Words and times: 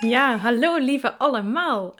Ja, 0.00 0.36
hallo 0.36 0.76
lieve 0.76 1.18
allemaal. 1.18 1.94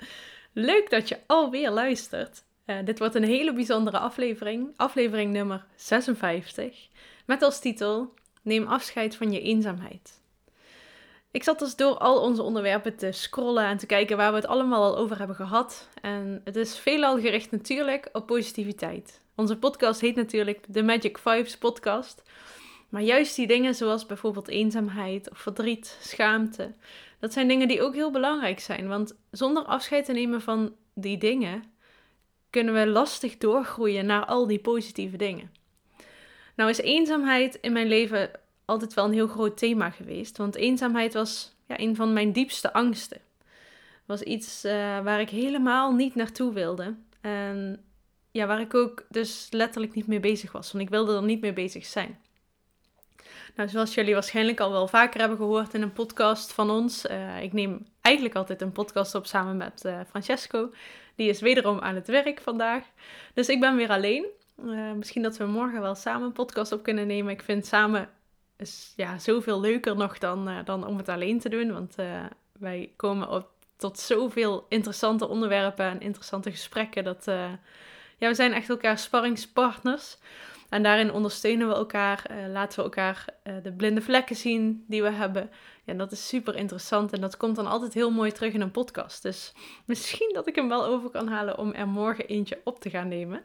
Leuk 0.53 0.91
dat 0.91 1.09
je 1.09 1.19
alweer 1.27 1.71
luistert. 1.71 2.45
Eh, 2.65 2.77
dit 2.85 2.99
wordt 2.99 3.15
een 3.15 3.25
hele 3.25 3.53
bijzondere 3.53 3.99
aflevering, 3.99 4.73
aflevering 4.77 5.33
nummer 5.33 5.67
56, 5.75 6.89
met 7.27 7.43
als 7.43 7.61
titel 7.61 8.15
Neem 8.43 8.67
afscheid 8.67 9.17
van 9.17 9.33
je 9.33 9.41
eenzaamheid. 9.41 10.21
Ik 11.31 11.43
zat 11.43 11.59
dus 11.59 11.77
door 11.77 11.99
al 11.99 12.21
onze 12.21 12.43
onderwerpen 12.43 12.97
te 12.97 13.13
scrollen 13.13 13.65
en 13.65 13.77
te 13.77 13.87
kijken 13.87 14.17
waar 14.17 14.31
we 14.31 14.37
het 14.37 14.47
allemaal 14.47 14.83
al 14.83 14.97
over 14.97 15.19
hebben 15.19 15.37
gehad. 15.37 15.89
En 16.03 16.41
het 16.45 16.57
is 16.57 16.79
veelal 16.79 17.21
gericht 17.21 17.51
natuurlijk 17.51 18.09
op 18.13 18.27
positiviteit. 18.27 19.21
Onze 19.35 19.57
podcast 19.57 20.01
heet 20.01 20.17
natuurlijk 20.17 20.65
de 20.69 20.83
Magic 20.83 21.19
Vibes 21.19 21.59
podcast. 21.59 22.23
Maar 22.89 23.03
juist 23.03 23.37
die 23.37 23.47
dingen 23.47 23.75
zoals 23.75 24.07
bijvoorbeeld 24.07 24.49
eenzaamheid 24.49 25.31
of 25.31 25.39
verdriet, 25.39 25.99
schaamte, 26.01 26.75
dat 27.19 27.33
zijn 27.33 27.49
dingen 27.49 27.69
die 27.69 27.83
ook 27.83 27.95
heel 27.95 28.11
belangrijk 28.11 28.61
zijn. 28.61 28.89
Want 28.89 29.17
zonder 29.31 29.63
afscheid 29.63 30.05
te 30.05 30.13
nemen 30.13 30.43
van 30.43 30.75
die 30.95 31.19
dingen 31.19 31.63
kunnen 32.51 32.75
we 32.75 32.87
lastig 32.87 33.37
doorgroeien 33.37 34.07
naar 34.07 34.25
al 34.25 34.47
die 34.47 34.59
positieve 34.59 35.17
dingen. 35.17 35.51
Nou 36.57 36.71
is 36.71 36.79
eenzaamheid 36.79 37.59
in 37.61 37.73
mijn 37.73 37.87
leven 37.87 38.31
altijd 38.65 38.95
wel 38.95 39.05
een 39.05 39.13
heel 39.13 39.27
groot 39.27 39.57
thema 39.57 39.91
geweest. 39.91 40.37
Want 40.37 40.55
eenzaamheid 40.55 41.13
was 41.13 41.55
ja, 41.67 41.81
een 41.81 41.97
van 41.97 42.13
mijn 42.13 42.33
diepste 42.33 42.73
angsten. 42.73 43.21
Was 44.05 44.23
iets 44.23 44.65
uh, 44.65 44.73
waar 45.01 45.21
ik 45.21 45.31
helemaal 45.31 45.93
niet 45.93 46.15
naartoe 46.15 46.53
wilde. 46.53 46.95
En 47.21 47.85
ja, 48.31 48.47
waar 48.47 48.61
ik 48.61 48.75
ook 48.75 49.07
dus 49.09 49.47
letterlijk 49.51 49.95
niet 49.95 50.07
mee 50.07 50.21
bezig 50.21 50.53
was. 50.53 50.73
Want 50.73 50.85
ik 50.85 50.91
wilde 50.91 51.17
er 51.17 51.23
niet 51.23 51.41
mee 51.41 51.53
bezig 51.53 51.87
zijn. 51.87 52.19
Nou, 53.57 53.69
zoals 53.69 53.95
jullie 53.95 54.15
waarschijnlijk 54.15 54.61
al 54.61 54.71
wel 54.71 54.89
vaker 54.89 55.21
hebben 55.21 55.39
gehoord 55.39 55.75
in 55.75 55.83
een 55.83 55.93
podcast 55.93 56.53
van 56.53 56.71
ons. 56.71 57.07
Uh, 57.07 57.43
ik 57.43 57.53
neem 57.53 57.87
eigenlijk 58.01 58.35
altijd 58.35 58.63
een 58.63 58.73
podcast 58.73 59.15
op 59.15 59.27
samen 59.27 59.57
met 59.57 59.83
uh, 59.87 60.01
Francesco. 60.09 60.71
Die 61.15 61.29
is 61.29 61.41
wederom 61.41 61.79
aan 61.79 61.95
het 61.95 62.07
werk 62.07 62.41
vandaag. 62.41 62.85
Dus 63.35 63.49
ik 63.49 63.61
ben 63.61 63.77
weer 63.77 63.89
alleen. 63.89 64.27
Uh, 64.65 64.93
misschien 64.93 65.23
dat 65.23 65.37
we 65.37 65.45
morgen 65.45 65.81
wel 65.81 65.95
samen 65.95 66.27
een 66.27 66.33
podcast 66.33 66.73
op 66.73 66.83
kunnen 66.83 67.07
nemen. 67.07 67.33
Ik 67.33 67.43
vind 67.43 67.67
samen 67.67 68.09
is 68.57 68.93
ja, 68.97 69.19
zoveel 69.19 69.61
leuker 69.61 69.97
nog 69.97 70.19
dan, 70.19 70.51
dan 70.65 70.87
om 70.87 70.97
het 70.97 71.09
alleen 71.09 71.39
te 71.41 71.49
doen. 71.49 71.73
Want 71.73 71.95
wij 72.59 72.93
komen 72.97 73.29
op, 73.29 73.51
tot 73.77 73.99
zoveel 73.99 74.67
interessante 74.69 75.29
onderwerpen 75.29 75.87
en 75.87 76.01
interessante 76.01 76.51
gesprekken. 76.51 77.05
Dat, 77.05 77.25
ja, 78.19 78.29
we 78.29 78.35
zijn 78.35 78.53
echt 78.53 78.69
elkaar 78.69 78.99
sparringspartners. 78.99 80.19
En 80.69 80.83
daarin 80.83 81.13
ondersteunen 81.13 81.69
we 81.69 81.75
elkaar, 81.75 82.27
laten 82.49 82.79
we 82.79 82.85
elkaar 82.85 83.25
de 83.63 83.73
blinde 83.73 84.01
vlekken 84.03 84.37
zien 84.37 84.85
die 84.89 85.03
we 85.03 85.11
hebben. 85.11 85.51
Ja, 85.85 85.95
dat 85.95 86.13
is 86.13 86.29
super 86.29 86.57
interessant 86.57 87.13
en 87.13 87.21
dat 87.21 87.37
komt 87.37 87.57
dan 87.57 87.67
altijd 87.67 87.95
heel 87.95 88.11
mooi 88.11 88.33
terug 88.33 88.53
in 88.53 88.61
een 88.61 88.71
podcast. 88.71 89.23
Dus 89.23 89.53
misschien 89.85 90.31
dat 90.35 90.47
ik 90.47 90.55
hem 90.55 90.69
wel 90.69 90.85
over 90.85 91.11
kan 91.11 91.29
halen 91.29 91.59
om 91.59 91.73
er 91.73 91.89
morgen 91.89 92.27
eentje 92.27 92.61
op 92.65 92.81
te 92.81 92.91
gaan 92.91 93.09
nemen. 93.09 93.45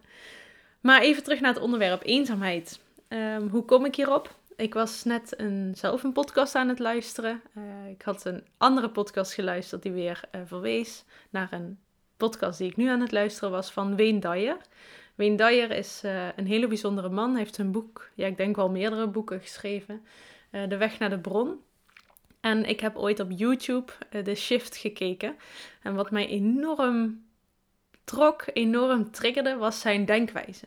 Maar 0.82 1.02
even 1.02 1.24
terug 1.24 1.40
naar 1.40 1.54
het 1.54 1.64
onderwerp 1.64 2.02
eenzaamheid. 2.06 2.80
Um, 3.08 3.48
hoe 3.48 3.66
kom 3.66 3.86
ik 3.86 3.96
hierop? 3.96 4.36
Ik 4.56 4.74
was 4.74 5.04
net 5.04 5.34
een, 5.40 5.74
zelf 5.76 6.04
een 6.04 6.12
podcast 6.12 6.56
aan 6.56 6.68
het 6.68 6.80
luisteren. 6.80 7.42
Uh, 7.58 7.90
ik 7.90 8.02
had 8.02 8.26
een 8.26 8.44
andere 8.58 8.90
podcast 8.90 9.34
geluisterd 9.34 9.82
die 9.82 9.92
weer 9.92 10.22
verwees 10.46 11.04
naar 11.30 11.48
een 11.52 11.80
podcast 12.18 12.58
die 12.58 12.70
ik 12.70 12.78
nu 12.78 12.88
aan 12.88 13.02
het 13.02 13.12
luisteren 13.12 13.52
was 13.52 13.72
van 13.72 13.98
Wayne 13.98 14.20
Dyer. 14.20 14.58
Wayne 15.16 15.36
Dyer 15.36 15.72
is 15.72 16.02
uh, 16.06 16.28
een 16.36 16.48
hele 16.48 16.68
bijzondere 16.68 17.10
man. 17.10 17.30
Hij 17.30 17.40
heeft 17.40 17.58
een 17.58 17.72
boek, 17.72 18.10
ja, 18.16 18.28
ik 18.28 18.38
denk 18.38 18.56
wel 18.56 18.70
meerdere 18.70 19.08
boeken 19.08 19.40
geschreven. 19.40 20.06
De 20.52 20.78
Weg 20.78 21.00
naar 21.00 21.10
de 21.10 21.20
Bron. 21.20 21.60
En 22.40 22.66
ik 22.66 22.80
heb 22.80 22.98
ooit 22.98 23.20
op 23.20 23.32
YouTube 23.32 23.92
The 24.24 24.36
Shift 24.36 24.78
gekeken. 24.78 25.36
En 25.82 25.96
wat 25.96 26.12
mij 26.12 26.28
enorm 26.28 27.24
trok, 28.04 28.44
enorm 28.54 29.12
triggerde, 29.12 29.56
was 29.56 29.80
zijn 29.80 30.06
denkwijze. 30.06 30.66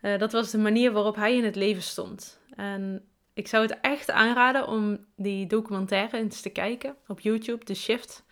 Dat 0.00 0.32
was 0.32 0.50
de 0.50 0.58
manier 0.58 0.92
waarop 0.92 1.16
hij 1.16 1.36
in 1.36 1.44
het 1.44 1.56
leven 1.56 1.82
stond. 1.82 2.40
En 2.56 3.04
ik 3.34 3.48
zou 3.48 3.62
het 3.62 3.80
echt 3.80 4.10
aanraden 4.10 4.66
om 4.66 5.06
die 5.16 5.46
documentaire 5.46 6.16
eens 6.16 6.40
te 6.40 6.50
kijken 6.50 6.96
op 7.06 7.20
YouTube, 7.20 7.64
The 7.64 7.74
Shift. 7.74 8.23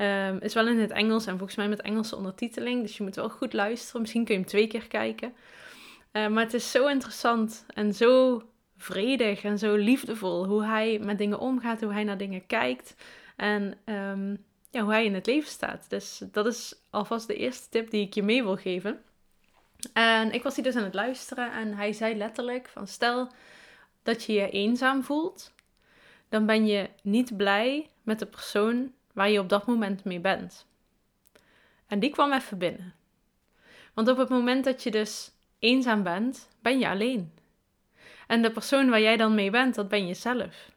Um, 0.00 0.38
is 0.38 0.54
wel 0.54 0.68
in 0.68 0.78
het 0.78 0.90
Engels 0.90 1.26
en 1.26 1.36
volgens 1.36 1.56
mij 1.56 1.68
met 1.68 1.80
Engelse 1.80 2.16
ondertiteling, 2.16 2.82
dus 2.82 2.96
je 2.96 3.02
moet 3.02 3.16
wel 3.16 3.28
goed 3.28 3.52
luisteren. 3.52 4.00
Misschien 4.00 4.24
kun 4.24 4.34
je 4.34 4.40
hem 4.40 4.48
twee 4.48 4.66
keer 4.66 4.88
kijken. 4.88 5.32
Uh, 6.12 6.28
maar 6.28 6.44
het 6.44 6.54
is 6.54 6.70
zo 6.70 6.86
interessant 6.86 7.64
en 7.74 7.94
zo 7.94 8.42
vredig 8.76 9.42
en 9.42 9.58
zo 9.58 9.74
liefdevol 9.74 10.46
hoe 10.46 10.64
hij 10.64 10.98
met 10.98 11.18
dingen 11.18 11.38
omgaat, 11.38 11.80
hoe 11.80 11.92
hij 11.92 12.04
naar 12.04 12.18
dingen 12.18 12.46
kijkt. 12.46 12.94
En 13.36 13.78
um, 13.84 14.44
ja, 14.70 14.82
hoe 14.82 14.92
hij 14.92 15.04
in 15.04 15.14
het 15.14 15.26
leven 15.26 15.50
staat. 15.50 15.86
Dus 15.88 16.22
dat 16.32 16.46
is 16.46 16.74
alvast 16.90 17.26
de 17.26 17.36
eerste 17.36 17.68
tip 17.68 17.90
die 17.90 18.06
ik 18.06 18.14
je 18.14 18.22
mee 18.22 18.42
wil 18.42 18.56
geven. 18.56 19.02
En 19.92 20.32
ik 20.32 20.42
was 20.42 20.54
hier 20.54 20.64
dus 20.64 20.76
aan 20.76 20.84
het 20.84 20.94
luisteren 20.94 21.52
en 21.52 21.74
hij 21.74 21.92
zei 21.92 22.16
letterlijk 22.16 22.68
van 22.68 22.86
stel 22.86 23.28
dat 24.02 24.24
je 24.24 24.32
je 24.32 24.50
eenzaam 24.50 25.02
voelt, 25.02 25.52
dan 26.28 26.46
ben 26.46 26.66
je 26.66 26.88
niet 27.02 27.36
blij 27.36 27.90
met 28.02 28.18
de 28.18 28.26
persoon 28.26 28.92
waar 29.12 29.30
je 29.30 29.40
op 29.40 29.48
dat 29.48 29.66
moment 29.66 30.04
mee 30.04 30.20
bent. 30.20 30.66
En 31.86 31.98
die 31.98 32.10
kwam 32.10 32.32
even 32.32 32.58
binnen. 32.58 32.94
Want 33.94 34.08
op 34.08 34.16
het 34.16 34.28
moment 34.28 34.64
dat 34.64 34.82
je 34.82 34.90
dus 34.90 35.30
eenzaam 35.58 36.02
bent, 36.02 36.48
ben 36.62 36.78
je 36.78 36.88
alleen. 36.88 37.32
En 38.26 38.42
de 38.42 38.50
persoon 38.50 38.90
waar 38.90 39.00
jij 39.00 39.16
dan 39.16 39.34
mee 39.34 39.50
bent, 39.50 39.74
dat 39.74 39.88
ben 39.88 40.06
je 40.06 40.14
zelf. 40.14 40.70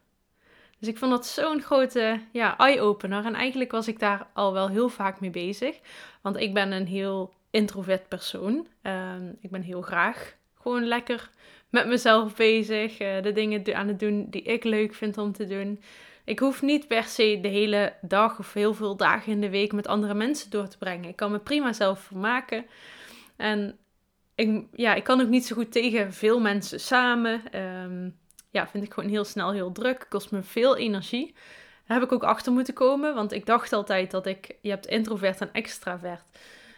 Dus 0.78 0.88
ik 0.88 0.98
vond 0.98 1.10
dat 1.10 1.26
zo'n 1.26 1.62
grote 1.62 2.20
ja, 2.32 2.58
eye-opener. 2.58 3.24
En 3.24 3.34
eigenlijk 3.34 3.70
was 3.70 3.88
ik 3.88 3.98
daar 3.98 4.26
al 4.32 4.52
wel 4.52 4.68
heel 4.68 4.88
vaak 4.88 5.20
mee 5.20 5.30
bezig. 5.30 5.78
Want 6.20 6.36
ik 6.36 6.54
ben 6.54 6.72
een 6.72 6.86
heel 6.86 7.32
introvert 7.50 8.08
persoon. 8.08 8.66
Um, 8.82 9.36
ik 9.40 9.50
ben 9.50 9.62
heel 9.62 9.82
graag 9.82 10.36
gewoon 10.60 10.84
lekker 10.84 11.30
met 11.70 11.86
mezelf 11.86 12.36
bezig. 12.36 13.00
Uh, 13.00 13.22
de 13.22 13.32
dingen 13.32 13.76
aan 13.76 13.88
het 13.88 13.98
doen 13.98 14.26
die 14.30 14.42
ik 14.42 14.64
leuk 14.64 14.94
vind 14.94 15.18
om 15.18 15.32
te 15.32 15.46
doen. 15.46 15.82
Ik 16.24 16.38
hoef 16.38 16.62
niet 16.62 16.88
per 16.88 17.04
se 17.04 17.38
de 17.42 17.48
hele 17.48 17.92
dag 18.00 18.38
of 18.38 18.52
heel 18.52 18.74
veel 18.74 18.96
dagen 18.96 19.32
in 19.32 19.40
de 19.40 19.50
week 19.50 19.72
met 19.72 19.86
andere 19.86 20.14
mensen 20.14 20.50
door 20.50 20.68
te 20.68 20.78
brengen. 20.78 21.08
Ik 21.08 21.16
kan 21.16 21.30
me 21.30 21.38
prima 21.38 21.72
zelf 21.72 22.00
vermaken. 22.00 22.66
En 23.36 23.78
ik, 24.34 24.64
ja, 24.72 24.94
ik 24.94 25.04
kan 25.04 25.20
ook 25.20 25.28
niet 25.28 25.46
zo 25.46 25.54
goed 25.54 25.72
tegen 25.72 26.12
veel 26.12 26.40
mensen 26.40 26.80
samen. 26.80 27.60
Um, 27.60 28.18
ja, 28.50 28.68
vind 28.68 28.84
ik 28.84 28.92
gewoon 28.92 29.10
heel 29.10 29.24
snel 29.24 29.52
heel 29.52 29.72
druk. 29.72 30.06
Kost 30.08 30.30
me 30.30 30.42
veel 30.42 30.76
energie. 30.76 31.34
Daar 31.86 31.98
heb 31.98 32.06
ik 32.06 32.12
ook 32.12 32.24
achter 32.24 32.52
moeten 32.52 32.74
komen, 32.74 33.14
want 33.14 33.32
ik 33.32 33.46
dacht 33.46 33.72
altijd 33.72 34.10
dat 34.10 34.26
ik, 34.26 34.56
je 34.60 34.70
hebt 34.70 34.86
introvert 34.86 35.40
en 35.40 35.52
extravert. 35.52 36.24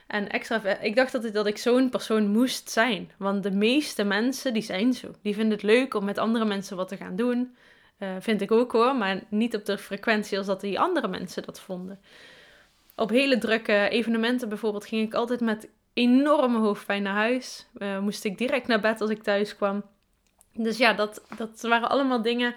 En 0.07 0.29
extravert, 0.29 0.83
ik 0.83 0.97
dacht 0.97 1.15
altijd 1.15 1.35
dat 1.35 1.47
ik 1.47 1.59
zo'n 1.59 1.91
persoon 1.91 2.29
moest 2.29 2.71
zijn. 2.71 3.11
Want 3.19 3.43
de 3.43 3.51
meeste 3.51 4.05
mensen, 4.05 4.53
die 4.53 4.63
zijn 4.63 4.93
zo. 4.93 5.11
Die 5.23 5.35
vinden 5.35 5.53
het 5.53 5.63
leuk 5.63 5.95
om 5.95 6.05
met 6.05 6.19
andere 6.19 6.45
mensen 6.45 6.77
wat 6.77 6.89
te 6.89 6.97
gaan 6.97 7.17
doen. 7.17 7.57
Uh, 7.99 8.09
vind 8.21 8.41
ik 8.41 8.53
ook 8.53 8.73
hoor, 8.73 8.97
maar 8.97 9.23
niet 9.29 9.55
op 9.57 9.65
de 9.65 9.79
frequentie 9.79 10.39
als 10.39 10.47
dat 10.47 10.61
die 10.61 10.81
andere 10.81 11.09
mensen 11.09 11.43
dat 11.43 11.61
vonden. 11.61 12.01
Op 12.97 13.11
hele 13.11 13.39
drukke 13.39 13.89
evenementen 13.89 14.49
bijvoorbeeld 14.49 14.87
ging 14.87 15.07
ik 15.07 15.15
altijd 15.15 15.41
met 15.41 15.69
enorme 15.93 16.59
hoofdpijn 16.59 17.03
naar 17.03 17.15
huis. 17.15 17.67
Uh, 17.79 17.99
moest 17.99 18.25
ik 18.25 18.39
direct 18.39 18.67
naar 18.67 18.81
bed 18.81 19.01
als 19.01 19.11
ik 19.11 19.23
thuis 19.23 19.57
kwam. 19.57 19.83
Dus 20.53 20.79
ja, 20.79 20.93
dat, 20.93 21.23
dat 21.37 21.61
waren 21.61 21.91
allemaal 21.91 22.23
dingen 22.23 22.55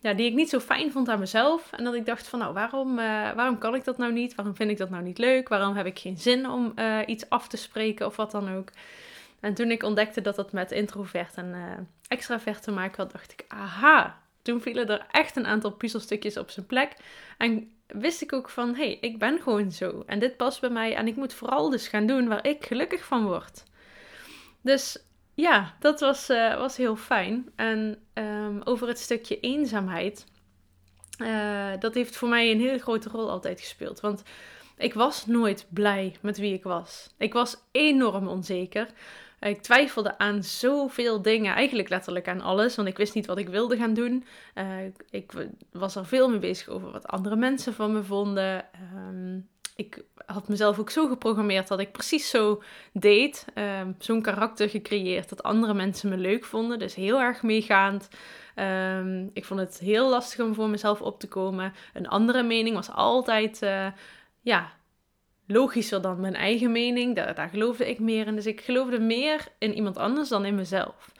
ja, 0.00 0.14
die 0.14 0.26
ik 0.26 0.34
niet 0.34 0.48
zo 0.48 0.60
fijn 0.60 0.92
vond 0.92 1.08
aan 1.08 1.18
mezelf. 1.18 1.72
En 1.72 1.84
dat 1.84 1.94
ik 1.94 2.06
dacht 2.06 2.28
van, 2.28 2.38
nou, 2.38 2.54
waarom, 2.54 2.98
uh, 2.98 3.32
waarom 3.32 3.58
kan 3.58 3.74
ik 3.74 3.84
dat 3.84 3.98
nou 3.98 4.12
niet? 4.12 4.34
Waarom 4.34 4.56
vind 4.56 4.70
ik 4.70 4.78
dat 4.78 4.90
nou 4.90 5.02
niet 5.02 5.18
leuk? 5.18 5.48
Waarom 5.48 5.76
heb 5.76 5.86
ik 5.86 5.98
geen 5.98 6.18
zin 6.18 6.50
om 6.50 6.74
iets 7.06 7.28
af 7.28 7.48
te 7.48 7.56
spreken 7.56 8.06
of 8.06 8.16
wat 8.16 8.30
dan 8.30 8.54
ook? 8.54 8.68
En 9.40 9.54
toen 9.54 9.70
ik 9.70 9.82
ontdekte 9.82 10.20
dat 10.20 10.36
dat 10.36 10.52
met 10.52 10.70
introvert 10.70 11.34
en 11.34 11.54
extravert 12.08 12.62
te 12.62 12.70
maken 12.70 13.02
had, 13.02 13.12
dacht 13.12 13.32
ik, 13.32 13.44
aha. 13.48 14.26
Toen 14.48 14.60
vielen 14.60 14.88
er 14.88 15.06
echt 15.10 15.36
een 15.36 15.46
aantal 15.46 15.70
puzzelstukjes 15.70 16.36
op 16.36 16.50
zijn 16.50 16.66
plek. 16.66 16.96
En 17.38 17.72
wist 17.86 18.22
ik 18.22 18.32
ook 18.32 18.48
van, 18.48 18.74
hé, 18.74 18.84
hey, 18.84 18.98
ik 19.00 19.18
ben 19.18 19.40
gewoon 19.40 19.72
zo. 19.72 20.02
En 20.06 20.18
dit 20.18 20.36
past 20.36 20.60
bij 20.60 20.70
mij. 20.70 20.94
En 20.94 21.06
ik 21.06 21.16
moet 21.16 21.32
vooral 21.34 21.70
dus 21.70 21.88
gaan 21.88 22.06
doen 22.06 22.28
waar 22.28 22.46
ik 22.46 22.66
gelukkig 22.66 23.04
van 23.04 23.24
word. 23.24 23.62
Dus 24.62 24.98
ja, 25.34 25.76
dat 25.80 26.00
was, 26.00 26.30
uh, 26.30 26.56
was 26.56 26.76
heel 26.76 26.96
fijn. 26.96 27.52
En 27.56 27.98
um, 28.14 28.60
over 28.64 28.88
het 28.88 28.98
stukje 28.98 29.40
eenzaamheid. 29.40 30.26
uh, 31.18 31.72
dat 31.78 31.94
heeft 31.94 32.16
voor 32.16 32.28
mij 32.28 32.50
een 32.50 32.60
hele 32.60 32.78
grote 32.78 33.08
rol 33.08 33.30
altijd 33.30 33.60
gespeeld. 33.60 34.00
Want 34.00 34.22
ik 34.76 34.94
was 34.94 35.26
nooit 35.26 35.66
blij 35.68 36.16
met 36.20 36.38
wie 36.38 36.54
ik 36.54 36.62
was. 36.62 37.14
Ik 37.18 37.32
was 37.32 37.56
enorm 37.72 38.28
onzeker. 38.28 38.88
Ik 39.40 39.62
twijfelde 39.62 40.18
aan 40.18 40.42
zoveel 40.42 41.22
dingen, 41.22 41.54
eigenlijk 41.54 41.88
letterlijk 41.88 42.28
aan 42.28 42.40
alles, 42.40 42.76
want 42.76 42.88
ik 42.88 42.96
wist 42.96 43.14
niet 43.14 43.26
wat 43.26 43.38
ik 43.38 43.48
wilde 43.48 43.76
gaan 43.76 43.94
doen. 43.94 44.26
Uh, 44.54 44.64
ik 45.10 45.32
was 45.72 45.96
er 45.96 46.06
veel 46.06 46.28
mee 46.28 46.38
bezig 46.38 46.68
over 46.68 46.90
wat 46.90 47.06
andere 47.06 47.36
mensen 47.36 47.74
van 47.74 47.92
me 47.92 48.02
vonden. 48.02 48.64
Um, 49.08 49.48
ik 49.76 50.04
had 50.26 50.48
mezelf 50.48 50.78
ook 50.78 50.90
zo 50.90 51.06
geprogrammeerd 51.06 51.68
dat 51.68 51.80
ik 51.80 51.92
precies 51.92 52.30
zo 52.30 52.62
deed. 52.92 53.44
Um, 53.54 53.94
Zo'n 53.98 54.22
karakter 54.22 54.68
gecreëerd 54.68 55.28
dat 55.28 55.42
andere 55.42 55.74
mensen 55.74 56.08
me 56.08 56.16
leuk 56.16 56.44
vonden. 56.44 56.78
Dus 56.78 56.94
heel 56.94 57.20
erg 57.20 57.42
meegaand. 57.42 58.08
Um, 58.56 59.30
ik 59.32 59.44
vond 59.44 59.60
het 59.60 59.78
heel 59.78 60.08
lastig 60.08 60.44
om 60.44 60.54
voor 60.54 60.68
mezelf 60.68 61.00
op 61.00 61.20
te 61.20 61.28
komen. 61.28 61.72
Een 61.94 62.08
andere 62.08 62.42
mening 62.42 62.74
was 62.74 62.90
altijd 62.90 63.62
uh, 63.62 63.86
ja, 64.40 64.72
logischer 65.48 66.02
dan 66.02 66.20
mijn 66.20 66.34
eigen 66.34 66.72
mening. 66.72 67.14
Daar, 67.16 67.48
geloofde 67.48 67.88
ik 67.88 67.98
meer 67.98 68.26
in. 68.26 68.34
Dus 68.34 68.46
ik 68.46 68.60
geloofde 68.60 68.98
meer 68.98 69.46
in 69.58 69.74
iemand 69.74 69.96
anders 69.96 70.28
dan 70.28 70.44
in 70.44 70.54
mezelf. 70.54 71.12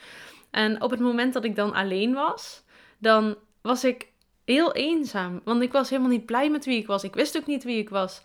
En 0.51 0.83
op 0.83 0.91
het 0.91 1.01
moment 1.01 1.33
dat 1.33 1.45
ik 1.45 1.57
dan 1.57 1.73
alleen 1.73 2.13
was, 2.13 2.63
dan 2.99 3.37
was 3.63 3.85
ik 3.85 4.07
heel 4.45 4.73
eenzaam. 4.73 5.41
Want 5.45 5.63
ik 5.63 5.73
was 5.73 5.91
helemaal 5.91 6.11
niet 6.11 6.27
blij 6.27 6.51
met 6.51 6.65
wie 6.65 6.79
ik 6.79 6.87
was. 6.87 7.05
Ik 7.05 7.15
wist 7.15 7.37
ook 7.37 7.47
niet 7.47 7.65
wie 7.65 7.79
ik 7.79 7.89
was. 7.89 8.23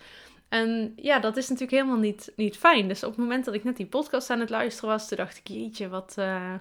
En 0.50 0.94
ja, 0.95 1.19
dat 1.19 1.38
is 1.38 1.50
natuurlijk 1.50 1.77
helemaal 1.77 2.00
niet, 2.01 2.31
niet 2.35 2.57
fijn. 2.57 2.88
Dus 2.88 3.03
op 3.03 3.09
het 3.09 3.19
moment 3.19 3.45
dat 3.45 3.53
ik 3.53 3.63
net 3.63 3.77
die 3.77 3.85
podcast 3.85 4.29
aan 4.29 4.39
het 4.39 4.50
luisteren 4.50 4.89
was, 4.89 5.09
dacht 5.09 5.38
ik, 5.38 5.47
jeetje, 5.47 5.89
wat, 5.89 6.15
uh, 6.19 6.53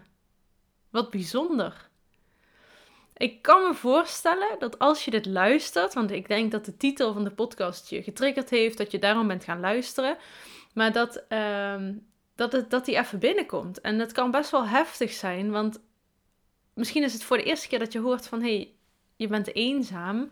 wat 0.90 1.10
bijzonder. 1.10 1.90
Ik 3.16 3.42
kan 3.42 3.62
me 3.68 3.74
voorstellen 3.74 4.58
dat 4.58 4.78
als 4.78 5.04
je 5.04 5.10
dit 5.10 5.26
luistert, 5.26 5.94
want 5.94 6.10
ik 6.10 6.28
denk 6.28 6.50
dat 6.50 6.64
de 6.64 6.76
titel 6.76 7.12
van 7.12 7.24
de 7.24 7.30
podcast 7.30 7.90
je 7.90 8.02
getriggerd 8.02 8.50
heeft, 8.50 8.78
dat 8.78 8.90
je 8.90 8.98
daarom 8.98 9.26
bent 9.28 9.44
gaan 9.44 9.60
luisteren, 9.60 10.16
maar 10.74 10.92
dat, 10.92 11.24
uh, 11.28 11.88
dat, 12.34 12.52
het, 12.52 12.70
dat 12.70 12.84
die 12.84 12.98
even 12.98 13.18
binnenkomt. 13.18 13.80
En 13.80 13.98
het 13.98 14.12
kan 14.12 14.30
best 14.30 14.50
wel 14.50 14.66
heftig 14.66 15.12
zijn, 15.12 15.50
want 15.50 15.80
misschien 16.74 17.02
is 17.02 17.12
het 17.12 17.24
voor 17.24 17.36
de 17.36 17.42
eerste 17.42 17.68
keer 17.68 17.78
dat 17.78 17.92
je 17.92 17.98
hoort 17.98 18.26
van, 18.26 18.40
hé, 18.40 18.54
hey, 18.54 18.74
je 19.16 19.28
bent 19.28 19.54
eenzaam. 19.54 20.30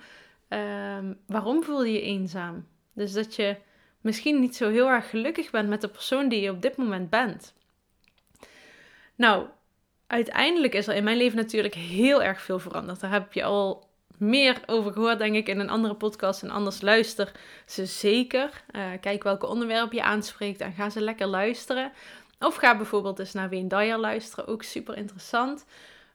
Uh, 0.49 0.99
waarom 1.26 1.62
voel 1.62 1.85
je 1.85 1.93
je 1.93 2.00
eenzaam? 2.00 2.67
Dus 2.93 3.12
dat 3.12 3.35
je 3.37 3.56
misschien 4.00 4.41
niet 4.41 4.56
zo 4.56 4.71
heel 4.71 4.88
erg 4.88 5.11
gelukkig 5.11 5.50
bent 5.50 5.69
met 5.69 5.81
de 5.81 5.88
persoon 5.88 6.29
die 6.29 6.41
je 6.41 6.50
op 6.50 6.62
dit 6.62 6.76
moment 6.76 7.11
bent. 7.11 7.55
Nou, 9.15 9.47
uiteindelijk 10.11 10.75
is 10.75 10.87
er 10.87 10.95
in 10.95 11.05
mijn 11.05 11.17
leven 11.17 11.37
natuurlijk 11.37 11.75
heel 11.75 12.23
erg 12.23 12.41
veel 12.41 12.59
veranderd. 12.59 13.01
Daar 13.01 13.11
heb 13.11 13.33
je 13.33 13.45
al 13.45 13.89
meer 14.19 14.62
over 14.67 14.93
gehoord, 14.93 15.19
denk 15.19 15.35
ik, 15.35 15.49
in 15.49 15.59
een 15.59 15.71
andere 15.71 15.95
podcast. 15.95 16.43
En 16.43 16.51
anders 16.51 16.81
luister 16.81 17.33
ze 17.67 17.87
zeker. 17.87 18.62
Uh, 18.73 18.83
kijk 19.01 19.23
welke 19.23 19.47
onderwerp 19.47 19.93
je 19.93 20.03
aanspreekt 20.03 20.61
en 20.61 20.73
ga 20.73 20.91
ze 20.91 21.01
lekker 21.01 21.27
luisteren. 21.27 21.93
Of 22.39 22.55
ga 22.55 22.77
bijvoorbeeld 22.77 23.19
eens 23.19 23.33
naar 23.33 23.51
Wayne 23.51 23.69
Dyer 23.69 23.99
luisteren, 23.99 24.47
ook 24.47 24.62
super 24.62 24.97
interessant. 24.97 25.65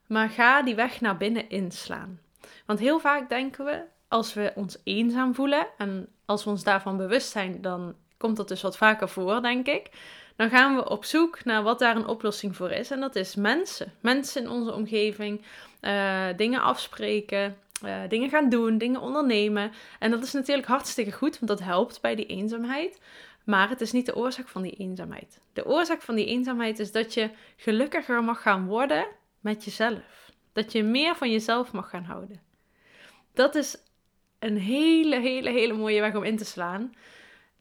Maar 0.07 0.29
ga 0.29 0.61
die 0.61 0.75
weg 0.75 1.01
naar 1.01 1.17
binnen 1.17 1.49
inslaan. 1.49 2.19
Want 2.65 2.79
heel 2.79 2.99
vaak 2.99 3.29
denken 3.29 3.65
we, 3.65 3.81
als 4.07 4.33
we 4.33 4.51
ons 4.55 4.77
eenzaam 4.83 5.35
voelen 5.35 5.67
en 5.77 6.07
als 6.25 6.43
we 6.43 6.49
ons 6.49 6.63
daarvan 6.63 6.97
bewust 6.97 7.29
zijn, 7.29 7.61
dan 7.61 7.95
komt 8.17 8.37
dat 8.37 8.47
dus 8.47 8.61
wat 8.61 8.77
vaker 8.77 9.09
voor, 9.09 9.41
denk 9.41 9.67
ik. 9.67 9.89
Dan 10.35 10.49
gaan 10.49 10.75
we 10.75 10.89
op 10.89 11.05
zoek 11.05 11.43
naar 11.43 11.63
wat 11.63 11.79
daar 11.79 11.95
een 11.95 12.07
oplossing 12.07 12.55
voor 12.55 12.71
is. 12.71 12.91
En 12.91 12.99
dat 12.99 13.15
is 13.15 13.35
mensen. 13.35 13.93
Mensen 13.99 14.41
in 14.41 14.49
onze 14.49 14.73
omgeving. 14.73 15.41
Uh, 15.81 16.25
dingen 16.35 16.61
afspreken. 16.61 17.57
Uh, 17.85 17.99
dingen 18.09 18.29
gaan 18.29 18.49
doen. 18.49 18.77
Dingen 18.77 19.01
ondernemen. 19.01 19.71
En 19.99 20.11
dat 20.11 20.23
is 20.23 20.33
natuurlijk 20.33 20.67
hartstikke 20.67 21.11
goed, 21.11 21.39
want 21.39 21.47
dat 21.47 21.67
helpt 21.67 22.01
bij 22.01 22.15
die 22.15 22.25
eenzaamheid. 22.25 23.01
Maar 23.45 23.69
het 23.69 23.81
is 23.81 23.91
niet 23.91 24.05
de 24.05 24.15
oorzaak 24.15 24.47
van 24.47 24.61
die 24.61 24.75
eenzaamheid. 24.77 25.39
De 25.53 25.65
oorzaak 25.65 26.01
van 26.01 26.15
die 26.15 26.25
eenzaamheid 26.25 26.79
is 26.79 26.91
dat 26.91 27.13
je 27.13 27.29
gelukkiger 27.55 28.23
mag 28.23 28.41
gaan 28.41 28.65
worden 28.65 29.05
met 29.39 29.63
jezelf. 29.63 30.31
Dat 30.53 30.71
je 30.71 30.83
meer 30.83 31.15
van 31.15 31.31
jezelf 31.31 31.71
mag 31.71 31.89
gaan 31.89 32.03
houden. 32.03 32.41
Dat 33.33 33.55
is 33.55 33.77
een 34.39 34.57
hele, 34.57 35.19
hele, 35.19 35.49
hele 35.49 35.73
mooie 35.73 36.01
weg 36.01 36.15
om 36.15 36.23
in 36.23 36.37
te 36.37 36.45
slaan. 36.45 36.95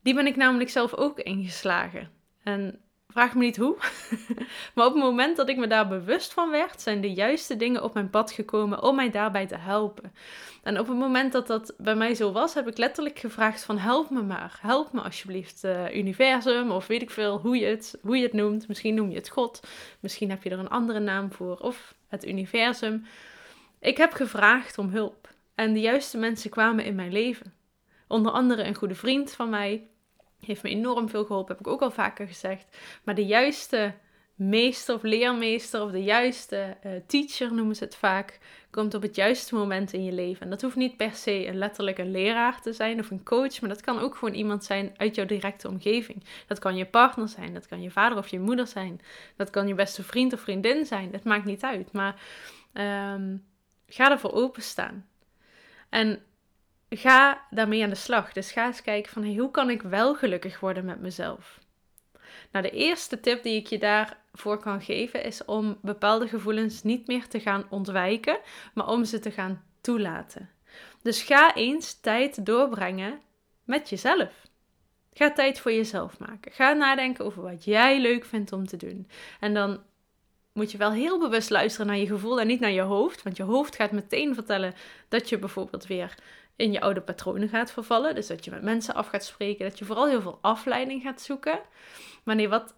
Die 0.02 0.14
ben 0.14 0.26
ik 0.26 0.36
namelijk 0.36 0.70
zelf 0.70 0.94
ook 0.94 1.18
ingeslagen. 1.18 2.13
En 2.44 2.81
vraag 3.08 3.35
me 3.35 3.44
niet 3.44 3.56
hoe. 3.56 3.76
maar 4.75 4.87
op 4.87 4.94
het 4.94 5.02
moment 5.02 5.37
dat 5.37 5.49
ik 5.49 5.56
me 5.56 5.67
daar 5.67 5.88
bewust 5.88 6.32
van 6.32 6.50
werd, 6.50 6.81
zijn 6.81 7.00
de 7.00 7.12
juiste 7.12 7.56
dingen 7.56 7.82
op 7.82 7.94
mijn 7.94 8.11
pad 8.11 8.32
gekomen 8.32 8.82
om 8.82 8.96
mij 8.96 9.11
daarbij 9.11 9.46
te 9.46 9.56
helpen. 9.56 10.12
En 10.62 10.79
op 10.79 10.88
het 10.88 10.96
moment 10.96 11.32
dat 11.32 11.46
dat 11.46 11.75
bij 11.79 11.94
mij 11.94 12.14
zo 12.14 12.32
was, 12.32 12.55
heb 12.55 12.69
ik 12.69 12.79
letterlijk 12.79 13.19
gevraagd 13.19 13.64
van 13.64 13.79
help 13.79 14.11
me 14.11 14.23
maar. 14.23 14.58
Help 14.61 14.93
me 14.93 15.00
alsjeblieft, 15.00 15.64
uh, 15.64 15.96
universum 15.96 16.70
of 16.70 16.87
weet 16.87 17.02
ik 17.02 17.11
veel 17.11 17.38
hoe 17.38 17.56
je, 17.56 17.67
het, 17.67 17.99
hoe 18.02 18.17
je 18.17 18.23
het 18.23 18.32
noemt. 18.32 18.69
Misschien 18.69 18.94
noem 18.94 19.11
je 19.11 19.17
het 19.17 19.29
God. 19.29 19.61
Misschien 20.00 20.31
heb 20.31 20.43
je 20.43 20.50
er 20.50 20.58
een 20.58 20.69
andere 20.69 21.00
naam 21.00 21.32
voor. 21.32 21.56
Of 21.56 21.94
het 22.08 22.26
universum. 22.26 23.06
Ik 23.81 23.96
heb 23.96 24.12
gevraagd 24.12 24.79
om 24.79 24.88
hulp. 24.88 25.29
En 25.55 25.73
de 25.73 25.81
juiste 25.81 26.19
mensen 26.19 26.50
kwamen 26.50 26.85
in 26.85 26.94
mijn 26.94 27.12
leven. 27.12 27.55
Onder 28.08 28.32
andere 28.32 28.64
een 28.64 28.75
goede 28.75 28.94
vriend 28.94 29.32
van 29.32 29.50
mij. 29.50 29.88
Heeft 30.46 30.62
me 30.62 30.69
enorm 30.69 31.08
veel 31.08 31.25
geholpen, 31.25 31.56
heb 31.56 31.67
ik 31.67 31.73
ook 31.73 31.82
al 31.82 31.91
vaker 31.91 32.26
gezegd. 32.26 32.76
Maar 33.05 33.14
de 33.14 33.26
juiste 33.26 33.94
meester 34.35 34.94
of 34.94 35.02
leermeester 35.02 35.82
of 35.82 35.91
de 35.91 36.02
juiste 36.02 36.76
uh, 36.87 36.93
teacher 37.06 37.55
noemen 37.55 37.76
ze 37.76 37.85
het 37.85 37.96
vaak, 37.96 38.38
komt 38.70 38.94
op 38.94 39.02
het 39.02 39.14
juiste 39.14 39.55
moment 39.55 39.93
in 39.93 40.05
je 40.05 40.12
leven. 40.12 40.43
En 40.43 40.50
dat 40.50 40.62
hoeft 40.62 40.76
niet 40.76 40.96
per 40.96 41.12
se 41.12 41.46
een 41.46 41.58
letterlijke 41.58 42.05
leraar 42.05 42.61
te 42.61 42.73
zijn 42.73 42.99
of 42.99 43.11
een 43.11 43.23
coach, 43.23 43.61
maar 43.61 43.70
dat 43.70 43.81
kan 43.81 43.99
ook 43.99 44.17
gewoon 44.17 44.35
iemand 44.35 44.64
zijn 44.64 44.94
uit 44.96 45.14
jouw 45.14 45.26
directe 45.26 45.69
omgeving. 45.69 46.25
Dat 46.46 46.58
kan 46.58 46.76
je 46.76 46.87
partner 46.87 47.29
zijn, 47.29 47.55
dat 47.55 47.67
kan 47.67 47.82
je 47.82 47.91
vader 47.91 48.19
of 48.19 48.29
je 48.29 48.41
moeder 48.41 48.67
zijn, 48.67 49.00
dat 49.37 49.50
kan 49.50 49.69
je 49.69 49.75
beste 49.75 50.02
vriend 50.02 50.32
of 50.32 50.41
vriendin 50.41 50.87
zijn. 50.87 51.12
Het 51.12 51.25
maakt 51.25 51.44
niet 51.44 51.62
uit, 51.62 51.93
maar 51.93 52.23
um, 53.14 53.44
ga 53.87 54.11
ervoor 54.11 54.32
openstaan. 54.32 55.06
En 55.88 56.23
ga 56.96 57.46
daarmee 57.50 57.82
aan 57.82 57.88
de 57.88 57.94
slag. 57.94 58.32
Dus 58.32 58.52
ga 58.52 58.67
eens 58.67 58.82
kijken 58.82 59.12
van 59.12 59.25
hey, 59.25 59.35
hoe 59.35 59.50
kan 59.50 59.70
ik 59.70 59.82
wel 59.82 60.14
gelukkig 60.14 60.61
worden 60.61 60.85
met 60.85 61.00
mezelf. 61.00 61.58
Nou, 62.52 62.64
de 62.64 62.70
eerste 62.70 63.20
tip 63.20 63.43
die 63.43 63.56
ik 63.56 63.67
je 63.67 63.79
daarvoor 63.79 64.58
kan 64.58 64.82
geven 64.82 65.25
is 65.25 65.44
om 65.44 65.79
bepaalde 65.82 66.29
gevoelens 66.29 66.82
niet 66.82 67.06
meer 67.06 67.29
te 67.29 67.41
gaan 67.41 67.67
ontwijken, 67.70 68.38
maar 68.75 68.88
om 68.88 69.05
ze 69.05 69.19
te 69.19 69.31
gaan 69.31 69.64
toelaten. 69.81 70.50
Dus 71.02 71.23
ga 71.23 71.55
eens 71.55 72.01
tijd 72.01 72.46
doorbrengen 72.46 73.20
met 73.65 73.89
jezelf. 73.89 74.32
Ga 75.13 75.32
tijd 75.32 75.60
voor 75.60 75.72
jezelf 75.72 76.19
maken. 76.19 76.53
Ga 76.53 76.72
nadenken 76.72 77.24
over 77.24 77.43
wat 77.43 77.65
jij 77.65 78.01
leuk 78.01 78.24
vindt 78.24 78.53
om 78.53 78.67
te 78.67 78.77
doen. 78.77 79.08
En 79.41 79.55
dan 79.55 79.82
moet 80.53 80.72
je 80.72 80.79
wel 80.79 80.93
heel 80.93 81.19
bewust 81.19 81.51
luisteren 81.51 81.86
naar 81.86 81.96
je 81.96 82.06
gevoel 82.06 82.41
en 82.41 82.46
niet 82.46 82.60
naar 82.60 82.70
je 82.70 82.81
hoofd. 82.81 83.22
Want 83.22 83.36
je 83.36 83.43
hoofd 83.43 83.77
gaat 83.77 83.91
meteen 83.91 84.34
vertellen 84.34 84.74
dat 85.08 85.29
je 85.29 85.39
bijvoorbeeld 85.39 85.86
weer 85.86 86.15
in 86.56 86.73
je 86.73 86.81
oude 86.81 87.01
patronen 87.01 87.49
gaat 87.49 87.73
vervallen. 87.73 88.15
Dus 88.15 88.27
dat 88.27 88.44
je 88.44 88.51
met 88.51 88.63
mensen 88.63 88.94
af 88.94 89.08
gaat 89.08 89.25
spreken. 89.25 89.69
Dat 89.69 89.79
je 89.79 89.84
vooral 89.84 90.08
heel 90.08 90.23
veel 90.23 90.39
afleiding 90.41 91.03
gaat 91.03 91.20
zoeken. 91.20 91.61
Maar 92.23 92.34
nee, 92.34 92.49
wat, 92.49 92.75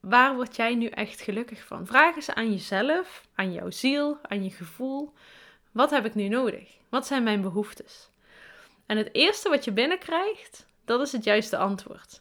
waar 0.00 0.34
word 0.34 0.56
jij 0.56 0.74
nu 0.74 0.86
echt 0.86 1.20
gelukkig 1.20 1.64
van? 1.64 1.86
Vraag 1.86 2.16
eens 2.16 2.30
aan 2.30 2.50
jezelf, 2.50 3.28
aan 3.34 3.52
jouw 3.52 3.70
ziel, 3.70 4.18
aan 4.22 4.44
je 4.44 4.50
gevoel. 4.50 5.12
Wat 5.72 5.90
heb 5.90 6.04
ik 6.04 6.14
nu 6.14 6.28
nodig? 6.28 6.76
Wat 6.88 7.06
zijn 7.06 7.22
mijn 7.22 7.40
behoeftes? 7.40 8.10
En 8.86 8.96
het 8.96 9.14
eerste 9.14 9.48
wat 9.48 9.64
je 9.64 9.72
binnenkrijgt, 9.72 10.66
dat 10.84 11.00
is 11.00 11.12
het 11.12 11.24
juiste 11.24 11.56
antwoord. 11.56 12.20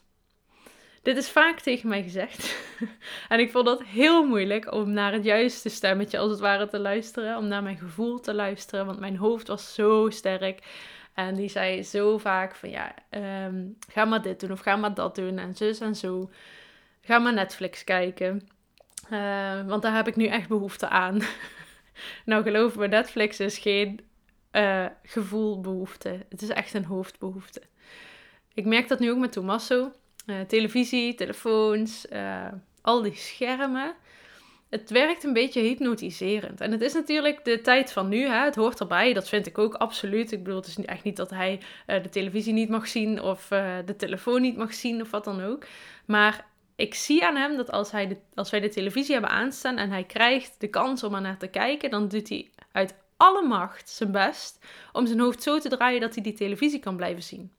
Dit 1.08 1.18
is 1.18 1.30
vaak 1.30 1.60
tegen 1.60 1.90
mij 1.90 2.04
gezegd. 2.04 2.56
en 3.30 3.40
ik 3.40 3.52
vond 3.52 3.66
dat 3.66 3.84
heel 3.84 4.26
moeilijk 4.26 4.74
om 4.74 4.92
naar 4.92 5.14
het 5.14 5.24
juiste 5.24 5.70
stemmetje 5.70 6.18
als 6.18 6.32
het 6.32 6.40
ware 6.40 6.68
te 6.68 6.80
luisteren. 6.80 7.38
Om 7.38 7.48
naar 7.48 7.64
mijn 7.64 7.78
gevoel 7.78 8.20
te 8.20 8.34
luisteren. 8.34 8.86
Want 8.86 9.00
mijn 9.00 9.18
hoofd 9.18 9.48
was 9.48 9.74
zo 9.74 10.10
sterk. 10.10 10.60
En 11.14 11.36
die 11.36 11.50
zei 11.50 11.84
zo 11.84 12.18
vaak 12.18 12.56
van 12.56 12.70
ja, 12.70 12.94
ehm, 13.10 13.66
ga 13.90 14.06
maar 14.06 14.22
dit 14.22 14.40
doen 14.40 14.52
of 14.52 14.60
ga 14.60 14.76
maar 14.76 14.94
dat 14.94 15.16
doen. 15.16 15.38
En 15.38 15.56
zus 15.56 15.80
en 15.80 15.96
zo. 15.96 16.30
Ga 17.02 17.20
maar 17.20 17.34
Netflix 17.34 17.84
kijken. 17.84 18.48
Uh, 19.12 19.68
want 19.68 19.82
daar 19.82 19.96
heb 19.96 20.08
ik 20.08 20.16
nu 20.16 20.26
echt 20.26 20.48
behoefte 20.48 20.88
aan. 20.88 21.22
nou 22.26 22.44
geloof 22.44 22.76
me, 22.76 22.88
Netflix 22.88 23.40
is 23.40 23.58
geen 23.58 24.00
uh, 24.52 24.86
gevoelbehoefte. 25.04 26.26
Het 26.30 26.42
is 26.42 26.50
echt 26.50 26.74
een 26.74 26.86
hoofdbehoefte. 26.86 27.62
Ik 28.54 28.66
merk 28.66 28.88
dat 28.88 29.00
nu 29.00 29.12
ook 29.12 29.18
met 29.18 29.32
Tommaso. 29.32 29.92
Uh, 30.28 30.40
televisie, 30.40 31.16
telefoons, 31.16 32.06
uh, 32.14 32.48
al 32.82 33.02
die 33.02 33.16
schermen. 33.16 33.96
Het 34.70 34.90
werkt 34.90 35.24
een 35.24 35.34
beetje 35.34 35.62
hypnotiserend. 35.62 36.62
En 36.62 36.72
het 36.72 36.82
is 36.82 36.94
natuurlijk 36.94 37.46
de 37.46 37.62
tijd 37.62 37.92
van 37.92 38.08
nu, 38.10 38.28
hè? 38.28 38.44
het 38.44 38.56
hoort 38.56 38.80
erbij. 38.80 39.14
Dat 39.14 39.30
vind 39.30 39.48
ik 39.48 39.58
ook 39.58 39.74
absoluut. 39.74 40.32
Ik 40.32 40.44
bedoel, 40.44 40.60
het 40.60 40.68
is 40.68 40.86
echt 40.86 41.04
niet 41.04 41.16
dat 41.16 41.30
hij 41.30 41.62
uh, 41.88 42.04
de 42.04 42.10
televisie 42.10 42.54
niet 42.54 42.70
mag 42.70 42.88
zien 42.88 43.22
of 43.22 43.48
de 43.86 43.96
telefoon 43.98 44.42
niet 44.42 44.58
mag 44.58 44.74
zien 44.74 45.02
of 45.02 45.12
wat 45.12 45.24
dan 45.24 45.42
ook. 45.42 45.66
Maar 46.06 46.46
ik 46.76 46.96
zie 46.96 47.26
aan 47.26 47.36
hem 47.36 47.58
dat 47.58 47.72
als, 47.72 47.92
hij 47.92 48.08
de, 48.08 48.18
als 48.36 48.50
wij 48.50 48.60
de 48.60 48.70
televisie 48.70 49.14
hebben 49.14 49.32
aanstaan 49.32 49.78
en 49.78 49.90
hij 49.90 50.04
krijgt 50.04 50.56
de 50.60 50.68
kans 50.68 51.04
om 51.04 51.14
er 51.16 51.22
naar 51.22 51.38
te 51.38 51.48
kijken, 51.48 51.90
dan 51.90 52.08
doet 52.08 52.30
hij 52.30 52.50
uit 52.72 52.96
alle 53.18 53.48
macht 53.48 53.90
zijn 53.90 54.12
best 54.12 54.66
om 54.92 55.08
zijn 55.08 55.20
hoofd 55.20 55.44
zo 55.44 55.60
te 55.60 55.70
draaien 55.70 56.02
dat 56.02 56.14
hij 56.14 56.24
die 56.24 56.34
televisie 56.34 56.80
kan 56.80 56.96
blijven 56.96 57.24
zien. 57.24 57.52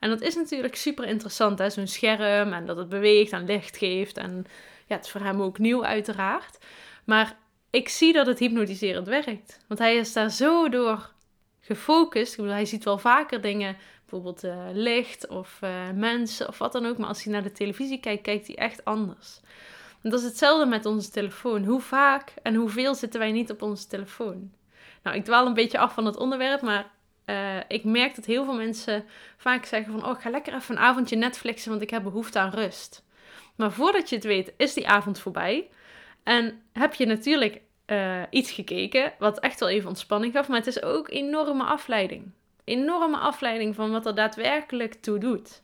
En 0.00 0.10
dat 0.10 0.20
is 0.20 0.34
natuurlijk 0.34 0.76
super 0.76 1.04
interessant, 1.04 1.58
hè? 1.58 1.70
zo'n 1.70 1.86
scherm 1.86 2.52
en 2.52 2.66
dat 2.66 2.76
het 2.76 2.88
beweegt 2.88 3.32
en 3.32 3.44
licht 3.44 3.76
geeft. 3.76 4.16
En 4.16 4.46
ja, 4.86 4.96
het 4.96 5.04
is 5.04 5.10
voor 5.10 5.20
hem 5.20 5.42
ook 5.42 5.58
nieuw 5.58 5.84
uiteraard. 5.84 6.58
Maar 7.04 7.36
ik 7.70 7.88
zie 7.88 8.12
dat 8.12 8.26
het 8.26 8.38
hypnotiserend 8.38 9.06
werkt. 9.06 9.64
Want 9.68 9.80
hij 9.80 9.96
is 9.96 10.12
daar 10.12 10.30
zo 10.30 10.68
door 10.68 11.12
gefocust. 11.60 12.36
Hij 12.36 12.64
ziet 12.64 12.84
wel 12.84 12.98
vaker 12.98 13.40
dingen, 13.40 13.76
bijvoorbeeld 14.00 14.44
uh, 14.44 14.66
licht 14.72 15.28
of 15.28 15.58
uh, 15.64 15.90
mensen 15.94 16.48
of 16.48 16.58
wat 16.58 16.72
dan 16.72 16.86
ook. 16.86 16.98
Maar 16.98 17.08
als 17.08 17.24
hij 17.24 17.32
naar 17.32 17.42
de 17.42 17.52
televisie 17.52 18.00
kijkt, 18.00 18.22
kijkt 18.22 18.46
hij 18.46 18.56
echt 18.56 18.84
anders. 18.84 19.40
En 20.02 20.10
dat 20.10 20.20
is 20.20 20.26
hetzelfde 20.26 20.66
met 20.66 20.86
onze 20.86 21.10
telefoon. 21.10 21.64
Hoe 21.64 21.80
vaak 21.80 22.34
en 22.42 22.54
hoeveel 22.54 22.94
zitten 22.94 23.20
wij 23.20 23.32
niet 23.32 23.50
op 23.50 23.62
onze 23.62 23.86
telefoon? 23.86 24.52
Nou, 25.02 25.16
ik 25.16 25.24
dwaal 25.24 25.46
een 25.46 25.54
beetje 25.54 25.78
af 25.78 25.94
van 25.94 26.06
het 26.06 26.16
onderwerp, 26.16 26.60
maar 26.60 26.90
uh, 27.26 27.56
ik 27.68 27.84
merk 27.84 28.14
dat 28.14 28.24
heel 28.24 28.44
veel 28.44 28.54
mensen 28.54 29.04
vaak 29.36 29.64
zeggen 29.64 29.92
van... 29.92 30.10
Oh, 30.10 30.20
ga 30.20 30.30
lekker 30.30 30.54
even 30.54 30.76
een 30.76 30.82
avondje 30.82 31.16
Netflixen, 31.16 31.70
want 31.70 31.82
ik 31.82 31.90
heb 31.90 32.02
behoefte 32.02 32.38
aan 32.38 32.50
rust. 32.50 33.04
Maar 33.56 33.72
voordat 33.72 34.08
je 34.08 34.14
het 34.14 34.24
weet, 34.24 34.52
is 34.56 34.74
die 34.74 34.88
avond 34.88 35.18
voorbij. 35.18 35.68
En 36.22 36.62
heb 36.72 36.94
je 36.94 37.06
natuurlijk 37.06 37.60
uh, 37.86 38.22
iets 38.30 38.50
gekeken, 38.50 39.12
wat 39.18 39.38
echt 39.40 39.60
wel 39.60 39.68
even 39.68 39.88
ontspanning 39.88 40.32
gaf. 40.32 40.48
Maar 40.48 40.58
het 40.58 40.66
is 40.66 40.82
ook 40.82 41.10
enorme 41.10 41.64
afleiding. 41.64 42.30
Enorme 42.64 43.16
afleiding 43.16 43.74
van 43.74 43.90
wat 43.90 44.06
er 44.06 44.14
daadwerkelijk 44.14 44.94
toe 44.94 45.18
doet. 45.18 45.62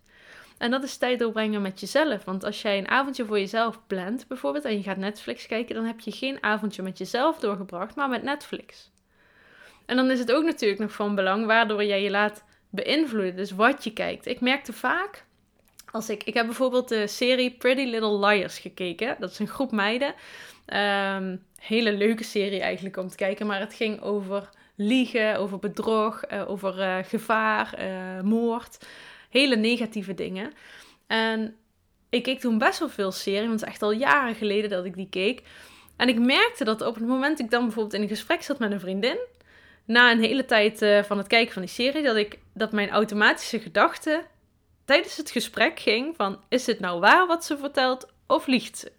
En 0.59 0.71
dat 0.71 0.83
is 0.83 0.97
tijd 0.97 1.19
doorbrengen 1.19 1.63
met 1.63 1.81
jezelf. 1.81 2.25
Want 2.25 2.45
als 2.45 2.63
jij 2.63 2.79
een 2.79 2.89
avondje 2.89 3.25
voor 3.25 3.39
jezelf 3.39 3.87
plant, 3.87 4.29
bijvoorbeeld, 4.29 4.65
en 4.65 4.77
je 4.77 4.83
gaat 4.83 4.97
Netflix 4.97 5.47
kijken, 5.47 5.75
dan 5.75 5.85
heb 5.85 6.01
je 6.01 6.13
geen 6.13 6.43
avondje 6.43 6.83
met 6.83 6.99
jezelf 6.99 7.39
doorgebracht, 7.39 7.97
maar 7.97 8.09
met 8.09 8.23
Netflix. 8.23 8.90
En 9.91 9.97
dan 9.97 10.11
is 10.11 10.19
het 10.19 10.33
ook 10.33 10.45
natuurlijk 10.45 10.81
nog 10.81 10.93
van 10.93 11.15
belang 11.15 11.47
waardoor 11.47 11.85
jij 11.85 12.03
je 12.03 12.11
laat 12.11 12.45
beïnvloeden. 12.69 13.37
Dus 13.37 13.51
wat 13.51 13.85
je 13.85 13.93
kijkt. 13.93 14.27
Ik 14.27 14.41
merkte 14.41 14.73
vaak, 14.73 15.25
als 15.91 16.11
ik, 16.11 16.25
ik 16.25 16.35
heb 16.35 16.47
bijvoorbeeld 16.47 16.89
de 16.89 17.07
serie 17.07 17.51
Pretty 17.51 17.85
Little 17.85 18.19
Liars 18.19 18.59
gekeken. 18.59 19.17
Dat 19.19 19.31
is 19.31 19.39
een 19.39 19.49
groep 19.49 19.73
meiden. 19.73 20.15
Um, 21.17 21.45
hele 21.57 21.93
leuke 21.93 22.25
serie 22.25 22.61
eigenlijk 22.61 22.97
om 22.97 23.09
te 23.09 23.17
kijken. 23.17 23.47
Maar 23.47 23.61
het 23.61 23.75
ging 23.75 24.01
over 24.01 24.49
liegen, 24.75 25.37
over 25.37 25.59
bedrog, 25.59 26.23
uh, 26.33 26.51
over 26.51 26.79
uh, 26.79 26.97
gevaar, 27.03 27.75
uh, 27.81 28.21
moord. 28.21 28.87
Hele 29.31 29.57
negatieve 29.57 30.15
dingen. 30.15 30.53
En 31.07 31.57
ik 32.11 32.23
keek 32.23 32.41
toen 32.41 32.59
best 32.59 32.79
wel 32.79 32.89
veel 32.89 33.13
serie, 33.13 33.49
want 33.49 33.61
het 33.61 33.63
is 33.63 33.75
echt 33.75 33.83
al 33.83 33.93
jaren 33.93 34.35
geleden 34.35 34.71
dat 34.71 34.85
ik 34.85 34.95
die 34.95 35.09
keek. 35.11 35.43
En 35.97 36.09
ik 36.09 36.19
merkte 36.19 36.65
dat 36.65 36.83
op 36.83 36.95
het 36.95 37.07
moment 37.07 37.39
ik 37.39 37.51
dan 37.51 37.65
bijvoorbeeld 37.65 37.95
in 37.95 38.03
een 38.03 38.09
gesprek 38.09 38.43
zat 38.43 38.59
met 38.59 38.73
een 38.73 38.81
vriendin, 38.81 39.19
na 39.91 40.11
een 40.11 40.21
hele 40.21 40.45
tijd 40.45 41.07
van 41.07 41.19
het 41.19 41.27
kijken 41.27 41.53
van 41.53 41.63
die 41.63 41.71
serie, 41.71 42.03
dat, 42.03 42.17
ik, 42.17 42.39
dat 42.55 42.73
mijn 42.73 42.91
automatische 42.91 43.61
gedachte 43.61 44.25
tijdens 44.85 45.17
het 45.17 45.31
gesprek 45.31 45.81
ging 45.81 46.17
van, 46.17 46.41
is 46.49 46.67
het 46.67 46.81
nou 46.81 47.01
waar 47.01 47.27
wat 47.27 47.45
ze 47.45 47.59
vertelt 47.59 48.13
of 48.27 48.47
liegt 48.47 48.79
ze? 48.79 48.93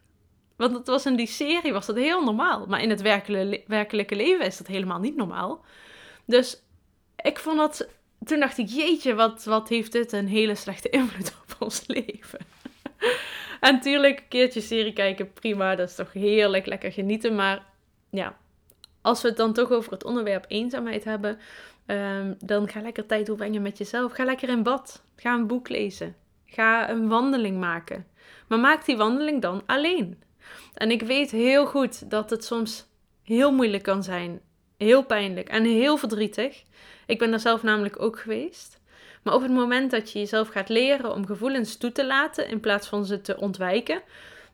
Want 0.55 0.74
het 0.74 0.88
was 0.88 1.05
in 1.05 1.15
die 1.15 1.27
serie 1.27 1.74
was 1.74 1.86
dat 1.86 1.95
heel 1.95 2.24
normaal. 2.24 2.65
Maar 2.65 2.81
in 2.81 2.89
het 2.89 3.01
werkelijke, 3.67 4.15
leven 4.15 4.45
is 4.45 4.57
dat 4.57 4.67
helemaal 4.67 5.00
niet 5.00 5.15
normaal. 5.15 5.65
Dus 6.25 6.63
ik 7.15 7.39
vond 7.39 7.57
dat... 7.57 7.88
Toen 8.25 8.39
dacht 8.39 8.57
ik, 8.57 8.67
jeetje, 8.67 9.13
wat, 9.13 9.43
wat 9.43 9.69
heeft 9.69 9.91
dit 9.91 10.12
een 10.12 10.27
hele 10.27 10.55
slechte 10.55 10.89
invloed 10.89 11.33
op 11.43 11.55
ons 11.60 11.83
leven. 11.88 12.39
en 13.60 13.74
natuurlijk, 13.74 14.19
een 14.19 14.27
keertje 14.27 14.62
serie 14.62 14.93
kijken, 14.93 15.33
prima. 15.33 15.75
Dat 15.75 15.89
is 15.89 15.95
toch 15.95 16.13
heerlijk, 16.13 16.65
lekker 16.65 16.91
genieten. 16.91 17.36
Maar 17.36 17.65
ja, 18.10 18.38
als 19.01 19.22
we 19.22 19.27
het 19.27 19.38
dan 19.38 19.53
toch 19.53 19.72
over 19.72 19.91
het 19.91 20.03
onderwerp 20.03 20.46
eenzaamheid 20.48 21.03
hebben... 21.03 21.39
Um, 21.88 22.36
dan 22.39 22.70
ga 22.70 22.81
lekker 22.81 23.05
tijd 23.05 23.25
doorbrengen 23.25 23.62
met 23.62 23.77
jezelf. 23.77 24.12
Ga 24.12 24.24
lekker 24.24 24.50
in 24.50 24.63
bad. 24.63 25.03
Ga 25.15 25.34
een 25.34 25.48
boek 25.48 25.70
lezen. 25.70 26.15
Ga 26.46 26.89
een 26.89 27.08
wandeling 27.08 27.60
maken. 27.60 28.08
Maar 28.48 28.60
maak 28.60 28.86
die 28.86 28.98
wandeling 28.98 29.41
dan 29.41 29.63
alleen. 29.65 30.22
En 30.74 30.91
ik 30.91 31.01
weet 31.01 31.31
heel 31.31 31.65
goed 31.65 32.10
dat 32.10 32.29
het 32.29 32.46
soms 32.46 32.88
heel 33.24 33.51
moeilijk 33.51 33.84
kan 33.84 34.03
zijn. 34.03 34.41
Heel 34.77 35.05
pijnlijk 35.05 35.50
en 35.50 35.63
heel 35.63 35.98
verdrietig. 35.98 36.63
Ik 37.05 37.20
ben 37.20 37.29
daar 37.29 37.39
zelf 37.39 37.63
namelijk 37.63 38.01
ook 38.01 38.20
geweest. 38.20 38.79
Maar 39.24 39.34
op 39.34 39.41
het 39.41 39.51
moment 39.51 39.91
dat 39.91 40.12
je 40.12 40.20
jezelf 40.20 40.48
gaat 40.48 40.70
leren 40.70 41.13
om 41.13 41.25
gevoelens 41.25 41.77
toe 41.77 41.91
te 41.91 42.05
laten 42.05 42.48
in 42.48 42.60
plaats 42.60 42.88
van 42.88 43.05
ze 43.05 43.22
te 43.22 43.38
ontwijken, 43.38 44.01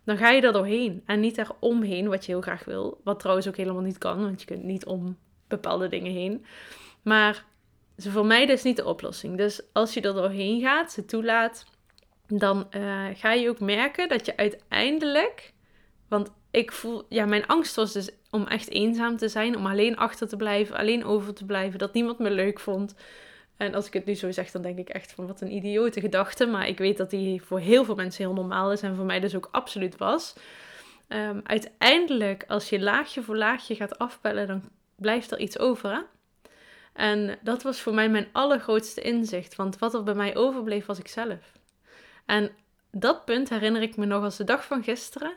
dan 0.08 0.18
ga 0.18 0.30
je 0.30 0.42
er 0.42 0.54
doorheen 0.54 1.04
en 1.06 1.20
niet 1.20 1.38
eromheen, 1.38 2.08
wat 2.08 2.26
je 2.26 2.32
heel 2.32 2.42
graag 2.42 2.64
wil. 2.64 3.02
Wat 3.04 3.20
trouwens 3.20 3.48
ook 3.48 3.58
helemaal 3.58 3.82
niet 3.82 3.98
kan, 3.98 4.22
want 4.22 4.40
je 4.40 4.48
kunt 4.48 4.64
niet 4.64 4.86
om 4.86 5.18
bepaalde 5.48 5.88
dingen 5.88 6.12
heen. 6.12 6.46
Maar 7.02 7.46
ze 7.98 8.12
vermijden 8.12 8.56
is 8.56 8.64
niet 8.64 8.76
de 8.76 8.86
oplossing. 8.86 9.38
Dus 9.38 9.62
als 9.74 9.94
je 9.94 10.02
er 10.02 10.14
doorheen 10.14 10.62
gaat, 10.62 10.92
ze 10.92 11.06
toelaat, 11.06 11.66
dan 12.28 12.68
uh, 12.72 13.06
ga 13.14 13.34
je 13.34 13.50
ook 13.50 13.60
merken 13.60 14.10
dat 14.10 14.26
je 14.26 14.38
uiteindelijk 14.38 15.54
want 16.08 16.32
ik 16.52 16.72
voel, 16.72 17.06
ja, 17.10 17.26
mijn 17.26 17.48
angst 17.48 17.76
was 17.76 17.94
dus 17.94 18.10
om 18.30 18.48
echt 18.48 18.70
eenzaam 18.70 19.18
te 19.18 19.30
zijn, 19.30 19.56
om 19.56 19.66
alleen 19.66 19.98
achter 19.98 20.28
te 20.28 20.36
blijven, 20.36 20.76
alleen 20.76 21.06
over 21.06 21.34
te 21.34 21.46
blijven, 21.46 21.80
dat 21.80 21.94
niemand 21.94 22.20
me 22.20 22.32
leuk 22.32 22.60
vond. 22.60 22.96
En 23.58 23.74
als 23.74 23.88
ik 23.88 23.94
het 23.94 24.06
nu 24.06 24.14
zo 24.16 24.32
zeg, 24.32 24.52
dan 24.52 24.62
denk 24.62 24.78
ik 24.78 24.90
echt 24.90 25.12
van 25.12 25.28
wat 25.28 25.42
een 25.42 25.52
idiote 25.52 26.00
gedachte. 26.00 26.46
Maar 26.46 26.68
ik 26.68 26.78
weet 26.78 26.98
dat 26.98 27.10
die 27.10 27.42
voor 27.42 27.60
heel 27.60 27.86
veel 27.86 27.96
mensen 27.96 28.24
heel 28.24 28.34
normaal 28.34 28.72
is 28.72 28.82
en 28.82 28.96
voor 28.96 29.06
mij 29.06 29.20
dus 29.20 29.36
ook 29.36 29.50
absoluut 29.52 29.98
was. 29.98 30.36
Um, 31.08 31.42
uiteindelijk, 31.44 32.44
als 32.48 32.70
je 32.70 32.80
laagje 32.80 33.22
voor 33.22 33.38
laagje 33.38 33.76
gaat 33.76 33.98
afpellen, 33.98 34.48
dan 34.48 34.62
blijft 34.96 35.32
er 35.32 35.40
iets 35.40 35.60
over. 35.60 35.92
Hè? 35.92 36.00
En 36.94 37.38
dat 37.42 37.64
was 37.64 37.82
voor 37.82 37.94
mij 37.94 38.10
mijn 38.10 38.28
allergrootste 38.32 39.02
inzicht. 39.02 39.56
Want 39.56 39.80
wat 39.80 39.94
er 39.94 40.04
bij 40.04 40.14
mij 40.14 40.36
overbleef, 40.36 40.86
was 40.86 41.00
ik 41.00 41.08
zelf. 41.08 41.52
En 42.26 42.52
dat 42.92 43.26
punt 43.26 43.50
herinner 43.50 43.82
ik 43.82 43.98
me 43.98 44.06
nog 44.06 44.24
als 44.24 44.38
de 44.38 44.44
dag 44.44 44.66
van 44.66 44.84
gisteren. 44.84 45.34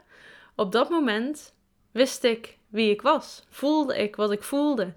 Op 0.54 0.72
dat 0.72 0.90
moment 0.90 1.54
wist 1.90 2.24
ik 2.24 2.58
wie 2.68 2.90
ik 2.90 3.02
was. 3.02 3.44
Voelde 3.48 3.98
ik 3.98 4.16
wat 4.16 4.32
ik 4.32 4.42
voelde. 4.42 4.92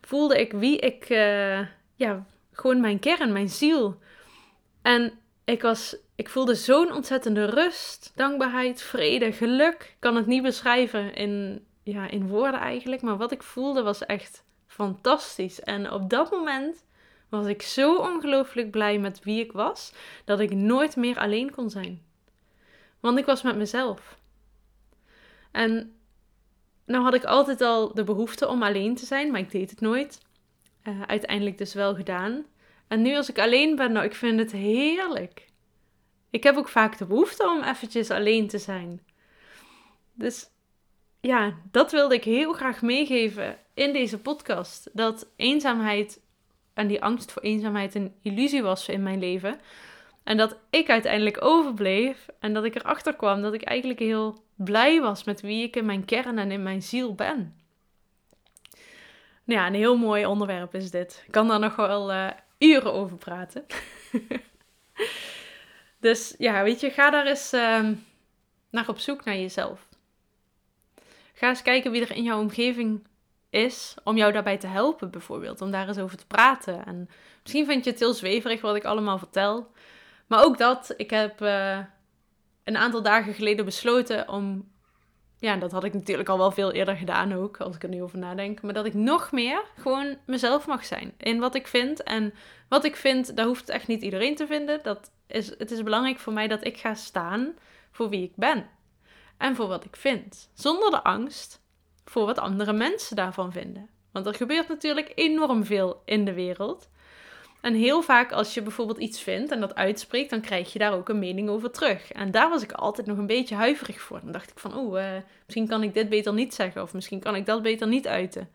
Voelde 0.00 0.40
ik 0.40 0.52
wie 0.52 0.78
ik, 0.78 1.10
uh, 1.10 1.66
ja, 1.96 2.24
gewoon 2.52 2.80
mijn 2.80 2.98
kern, 2.98 3.32
mijn 3.32 3.48
ziel. 3.48 3.98
En 4.82 5.12
ik, 5.44 5.62
was, 5.62 5.96
ik 6.14 6.28
voelde 6.28 6.54
zo'n 6.54 6.92
ontzettende 6.92 7.44
rust, 7.44 8.12
dankbaarheid, 8.14 8.82
vrede, 8.82 9.32
geluk. 9.32 9.82
Ik 9.82 9.96
kan 9.98 10.16
het 10.16 10.26
niet 10.26 10.42
beschrijven 10.42 11.14
in, 11.14 11.64
ja, 11.82 12.08
in 12.08 12.28
woorden 12.28 12.60
eigenlijk, 12.60 13.02
maar 13.02 13.16
wat 13.16 13.32
ik 13.32 13.42
voelde 13.42 13.82
was 13.82 14.06
echt 14.06 14.44
fantastisch. 14.66 15.60
En 15.60 15.92
op 15.92 16.10
dat 16.10 16.30
moment 16.30 16.84
was 17.28 17.46
ik 17.46 17.62
zo 17.62 17.96
ongelooflijk 17.96 18.70
blij 18.70 18.98
met 18.98 19.20
wie 19.24 19.44
ik 19.44 19.52
was, 19.52 19.92
dat 20.24 20.40
ik 20.40 20.54
nooit 20.54 20.96
meer 20.96 21.18
alleen 21.18 21.50
kon 21.50 21.70
zijn. 21.70 22.02
Want 23.00 23.18
ik 23.18 23.26
was 23.26 23.42
met 23.42 23.56
mezelf. 23.56 24.18
En 25.50 25.96
nou 26.84 27.04
had 27.04 27.14
ik 27.14 27.24
altijd 27.24 27.60
al 27.60 27.94
de 27.94 28.04
behoefte 28.04 28.48
om 28.48 28.62
alleen 28.62 28.94
te 28.94 29.06
zijn, 29.06 29.30
maar 29.30 29.40
ik 29.40 29.50
deed 29.50 29.70
het 29.70 29.80
nooit. 29.80 30.20
Uh, 30.84 31.02
uiteindelijk 31.06 31.58
dus 31.58 31.74
wel 31.74 31.94
gedaan. 31.94 32.44
En 32.88 33.02
nu 33.02 33.16
als 33.16 33.30
ik 33.30 33.38
alleen 33.38 33.76
ben, 33.76 33.92
nou, 33.92 34.04
ik 34.04 34.14
vind 34.14 34.38
het 34.38 34.52
heerlijk. 34.52 35.48
Ik 36.30 36.42
heb 36.42 36.56
ook 36.56 36.68
vaak 36.68 36.98
de 36.98 37.06
behoefte 37.06 37.48
om 37.48 37.62
eventjes 37.62 38.10
alleen 38.10 38.48
te 38.48 38.58
zijn. 38.58 39.00
Dus 40.14 40.50
ja, 41.20 41.54
dat 41.70 41.92
wilde 41.92 42.14
ik 42.14 42.24
heel 42.24 42.52
graag 42.52 42.82
meegeven 42.82 43.58
in 43.74 43.92
deze 43.92 44.18
podcast. 44.18 44.90
Dat 44.92 45.28
eenzaamheid 45.36 46.20
en 46.74 46.86
die 46.86 47.02
angst 47.02 47.32
voor 47.32 47.42
eenzaamheid 47.42 47.94
een 47.94 48.14
illusie 48.22 48.62
was 48.62 48.88
in 48.88 49.02
mijn 49.02 49.18
leven. 49.18 49.60
En 50.22 50.36
dat 50.36 50.56
ik 50.70 50.90
uiteindelijk 50.90 51.44
overbleef 51.44 52.26
en 52.38 52.52
dat 52.52 52.64
ik 52.64 52.74
erachter 52.74 53.14
kwam 53.14 53.42
dat 53.42 53.54
ik 53.54 53.62
eigenlijk 53.62 53.98
heel 53.98 54.42
blij 54.54 55.00
was 55.00 55.24
met 55.24 55.40
wie 55.40 55.62
ik 55.62 55.76
in 55.76 55.86
mijn 55.86 56.04
kern 56.04 56.38
en 56.38 56.50
in 56.50 56.62
mijn 56.62 56.82
ziel 56.82 57.14
ben. 57.14 57.61
Nou 59.44 59.60
ja, 59.60 59.66
een 59.66 59.74
heel 59.74 59.96
mooi 59.96 60.26
onderwerp 60.26 60.74
is 60.74 60.90
dit. 60.90 61.22
Ik 61.26 61.32
kan 61.32 61.48
daar 61.48 61.58
nog 61.58 61.76
wel 61.76 62.12
uh, 62.12 62.30
uren 62.58 62.92
over 62.92 63.16
praten. 63.16 63.64
dus 66.00 66.34
ja, 66.38 66.62
weet 66.62 66.80
je, 66.80 66.90
ga 66.90 67.10
daar 67.10 67.26
eens 67.26 67.52
uh, 67.52 67.88
naar 68.70 68.88
op 68.88 68.98
zoek 68.98 69.24
naar 69.24 69.36
jezelf. 69.36 69.88
Ga 71.32 71.48
eens 71.48 71.62
kijken 71.62 71.90
wie 71.90 72.02
er 72.02 72.16
in 72.16 72.22
jouw 72.22 72.40
omgeving 72.40 73.06
is 73.50 73.94
om 74.04 74.16
jou 74.16 74.32
daarbij 74.32 74.58
te 74.58 74.66
helpen, 74.66 75.10
bijvoorbeeld. 75.10 75.60
Om 75.60 75.70
daar 75.70 75.88
eens 75.88 75.98
over 75.98 76.16
te 76.16 76.26
praten. 76.26 76.84
En 76.84 77.08
misschien 77.42 77.66
vind 77.66 77.84
je 77.84 77.90
het 77.90 77.98
heel 77.98 78.14
zweverig 78.14 78.60
wat 78.60 78.76
ik 78.76 78.84
allemaal 78.84 79.18
vertel. 79.18 79.70
Maar 80.26 80.44
ook 80.44 80.58
dat, 80.58 80.94
ik 80.96 81.10
heb 81.10 81.40
uh, 81.40 81.78
een 82.64 82.76
aantal 82.76 83.02
dagen 83.02 83.34
geleden 83.34 83.64
besloten 83.64 84.28
om. 84.28 84.70
Ja, 85.42 85.56
dat 85.56 85.72
had 85.72 85.84
ik 85.84 85.94
natuurlijk 85.94 86.28
al 86.28 86.38
wel 86.38 86.50
veel 86.50 86.72
eerder 86.72 86.96
gedaan 86.96 87.32
ook, 87.32 87.60
als 87.60 87.74
ik 87.74 87.82
er 87.82 87.88
nu 87.88 88.02
over 88.02 88.18
nadenk. 88.18 88.62
Maar 88.62 88.74
dat 88.74 88.86
ik 88.86 88.94
nog 88.94 89.32
meer 89.32 89.62
gewoon 89.76 90.16
mezelf 90.26 90.66
mag 90.66 90.84
zijn. 90.84 91.14
In 91.18 91.40
wat 91.40 91.54
ik 91.54 91.66
vind. 91.66 92.02
En 92.02 92.34
wat 92.68 92.84
ik 92.84 92.96
vind, 92.96 93.36
daar 93.36 93.46
hoeft 93.46 93.68
echt 93.68 93.86
niet 93.86 94.02
iedereen 94.02 94.34
te 94.34 94.46
vinden. 94.46 94.80
Dat 94.82 95.10
is, 95.26 95.48
het 95.58 95.70
is 95.70 95.82
belangrijk 95.82 96.18
voor 96.18 96.32
mij 96.32 96.48
dat 96.48 96.64
ik 96.64 96.76
ga 96.76 96.94
staan 96.94 97.54
voor 97.90 98.08
wie 98.08 98.22
ik 98.22 98.36
ben. 98.36 98.66
En 99.36 99.56
voor 99.56 99.66
wat 99.66 99.84
ik 99.84 99.96
vind. 99.96 100.50
Zonder 100.54 100.90
de 100.90 101.02
angst 101.02 101.62
voor 102.04 102.26
wat 102.26 102.38
andere 102.38 102.72
mensen 102.72 103.16
daarvan 103.16 103.52
vinden. 103.52 103.88
Want 104.12 104.26
er 104.26 104.34
gebeurt 104.34 104.68
natuurlijk 104.68 105.12
enorm 105.14 105.64
veel 105.64 106.02
in 106.04 106.24
de 106.24 106.32
wereld. 106.32 106.90
En 107.62 107.74
heel 107.74 108.02
vaak 108.02 108.32
als 108.32 108.54
je 108.54 108.62
bijvoorbeeld 108.62 108.98
iets 108.98 109.20
vindt 109.20 109.52
en 109.52 109.60
dat 109.60 109.74
uitspreekt, 109.74 110.30
dan 110.30 110.40
krijg 110.40 110.72
je 110.72 110.78
daar 110.78 110.92
ook 110.92 111.08
een 111.08 111.18
mening 111.18 111.48
over 111.48 111.70
terug. 111.70 112.12
En 112.12 112.30
daar 112.30 112.48
was 112.48 112.62
ik 112.62 112.72
altijd 112.72 113.06
nog 113.06 113.18
een 113.18 113.26
beetje 113.26 113.54
huiverig 113.54 114.00
voor. 114.00 114.20
Dan 114.22 114.32
dacht 114.32 114.50
ik 114.50 114.58
van, 114.58 114.76
oh, 114.76 115.02
misschien 115.44 115.68
kan 115.68 115.82
ik 115.82 115.94
dit 115.94 116.08
beter 116.08 116.32
niet 116.32 116.54
zeggen 116.54 116.82
of 116.82 116.94
misschien 116.94 117.20
kan 117.20 117.34
ik 117.34 117.46
dat 117.46 117.62
beter 117.62 117.88
niet 117.88 118.06
uiten. 118.06 118.48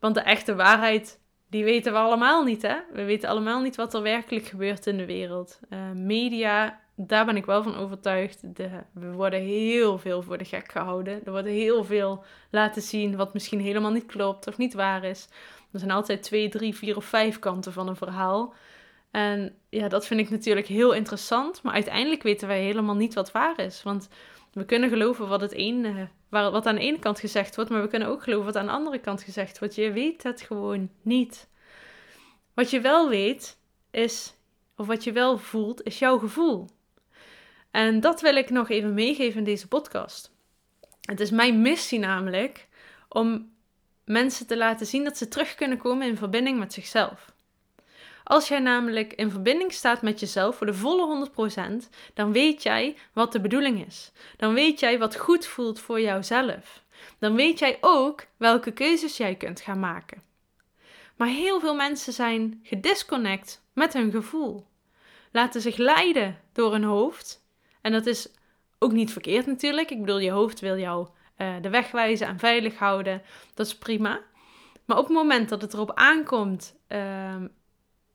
Want 0.00 0.14
de 0.14 0.20
echte 0.20 0.54
waarheid, 0.54 1.20
die 1.50 1.64
weten 1.64 1.92
we 1.92 1.98
allemaal 1.98 2.44
niet, 2.44 2.62
hè? 2.62 2.76
We 2.92 3.04
weten 3.04 3.28
allemaal 3.28 3.60
niet 3.60 3.76
wat 3.76 3.94
er 3.94 4.02
werkelijk 4.02 4.46
gebeurt 4.46 4.86
in 4.86 4.96
de 4.96 5.06
wereld. 5.06 5.60
Uh, 5.70 5.78
media, 5.90 6.80
daar 6.94 7.24
ben 7.24 7.36
ik 7.36 7.46
wel 7.46 7.62
van 7.62 7.76
overtuigd. 7.76 8.56
De, 8.56 8.68
we 8.92 9.12
worden 9.12 9.40
heel 9.40 9.98
veel 9.98 10.22
voor 10.22 10.38
de 10.38 10.44
gek 10.44 10.72
gehouden. 10.72 11.24
Er 11.24 11.32
wordt 11.32 11.46
heel 11.46 11.84
veel 11.84 12.24
laten 12.50 12.82
zien 12.82 13.16
wat 13.16 13.34
misschien 13.34 13.60
helemaal 13.60 13.92
niet 13.92 14.06
klopt 14.06 14.46
of 14.46 14.58
niet 14.58 14.74
waar 14.74 15.04
is. 15.04 15.28
Er 15.72 15.78
zijn 15.78 15.90
altijd 15.90 16.22
twee, 16.22 16.48
drie, 16.48 16.74
vier 16.74 16.96
of 16.96 17.04
vijf 17.04 17.38
kanten 17.38 17.72
van 17.72 17.88
een 17.88 17.96
verhaal. 17.96 18.54
En 19.10 19.54
ja, 19.68 19.88
dat 19.88 20.06
vind 20.06 20.20
ik 20.20 20.30
natuurlijk 20.30 20.66
heel 20.66 20.92
interessant. 20.92 21.62
Maar 21.62 21.74
uiteindelijk 21.74 22.22
weten 22.22 22.48
wij 22.48 22.62
helemaal 22.62 22.94
niet 22.94 23.14
wat 23.14 23.32
waar 23.32 23.60
is. 23.60 23.82
Want 23.82 24.08
we 24.52 24.64
kunnen 24.64 24.88
geloven 24.88 25.28
wat, 25.28 25.40
het 25.40 25.52
ene, 25.52 26.08
wat 26.28 26.66
aan 26.66 26.74
de 26.74 26.80
ene 26.80 26.98
kant 26.98 27.20
gezegd 27.20 27.56
wordt, 27.56 27.70
maar 27.70 27.82
we 27.82 27.88
kunnen 27.88 28.08
ook 28.08 28.22
geloven 28.22 28.44
wat 28.44 28.56
aan 28.56 28.66
de 28.66 28.72
andere 28.72 28.98
kant 28.98 29.22
gezegd 29.22 29.58
wordt. 29.58 29.74
Je 29.74 29.92
weet 29.92 30.22
het 30.22 30.40
gewoon 30.40 30.90
niet. 31.02 31.48
Wat 32.54 32.70
je 32.70 32.80
wel 32.80 33.08
weet 33.08 33.58
is, 33.90 34.34
of 34.76 34.86
wat 34.86 35.04
je 35.04 35.12
wel 35.12 35.38
voelt, 35.38 35.82
is 35.82 35.98
jouw 35.98 36.18
gevoel. 36.18 36.68
En 37.70 38.00
dat 38.00 38.20
wil 38.20 38.36
ik 38.36 38.50
nog 38.50 38.68
even 38.68 38.94
meegeven 38.94 39.38
in 39.38 39.44
deze 39.44 39.68
podcast. 39.68 40.34
Het 41.00 41.20
is 41.20 41.30
mijn 41.30 41.62
missie 41.62 41.98
namelijk 41.98 42.68
om 43.08 43.54
mensen 44.06 44.46
te 44.46 44.56
laten 44.56 44.86
zien 44.86 45.04
dat 45.04 45.16
ze 45.16 45.28
terug 45.28 45.54
kunnen 45.54 45.78
komen 45.78 46.06
in 46.06 46.16
verbinding 46.16 46.58
met 46.58 46.72
zichzelf. 46.72 47.34
Als 48.24 48.48
jij 48.48 48.58
namelijk 48.58 49.12
in 49.12 49.30
verbinding 49.30 49.72
staat 49.72 50.02
met 50.02 50.20
jezelf 50.20 50.56
voor 50.56 50.66
de 50.66 50.74
volle 50.74 51.28
100%, 51.84 51.88
dan 52.14 52.32
weet 52.32 52.62
jij 52.62 52.96
wat 53.12 53.32
de 53.32 53.40
bedoeling 53.40 53.86
is. 53.86 54.12
Dan 54.36 54.54
weet 54.54 54.80
jij 54.80 54.98
wat 54.98 55.16
goed 55.16 55.46
voelt 55.46 55.78
voor 55.78 56.00
jouzelf. 56.00 56.84
Dan 57.18 57.34
weet 57.34 57.58
jij 57.58 57.78
ook 57.80 58.26
welke 58.36 58.72
keuzes 58.72 59.16
jij 59.16 59.34
kunt 59.34 59.60
gaan 59.60 59.80
maken. 59.80 60.22
Maar 61.16 61.28
heel 61.28 61.60
veel 61.60 61.74
mensen 61.74 62.12
zijn 62.12 62.60
gedisconnect 62.62 63.62
met 63.72 63.92
hun 63.92 64.10
gevoel. 64.10 64.66
Laten 65.32 65.60
zich 65.60 65.76
leiden 65.76 66.40
door 66.52 66.72
hun 66.72 66.84
hoofd. 66.84 67.44
En 67.80 67.92
dat 67.92 68.06
is 68.06 68.28
ook 68.78 68.92
niet 68.92 69.12
verkeerd 69.12 69.46
natuurlijk. 69.46 69.90
Ik 69.90 70.00
bedoel, 70.00 70.18
je 70.18 70.30
hoofd 70.30 70.60
wil 70.60 70.78
jou 70.78 71.08
uh, 71.38 71.54
de 71.60 71.70
weg 71.70 71.90
wijzen 71.90 72.26
en 72.26 72.38
veilig 72.38 72.78
houden. 72.78 73.22
Dat 73.54 73.66
is 73.66 73.78
prima. 73.78 74.20
Maar 74.84 74.98
op 74.98 75.04
het 75.04 75.16
moment 75.16 75.48
dat 75.48 75.62
het 75.62 75.72
erop 75.72 75.92
aankomt 75.94 76.76
uh, 76.88 77.34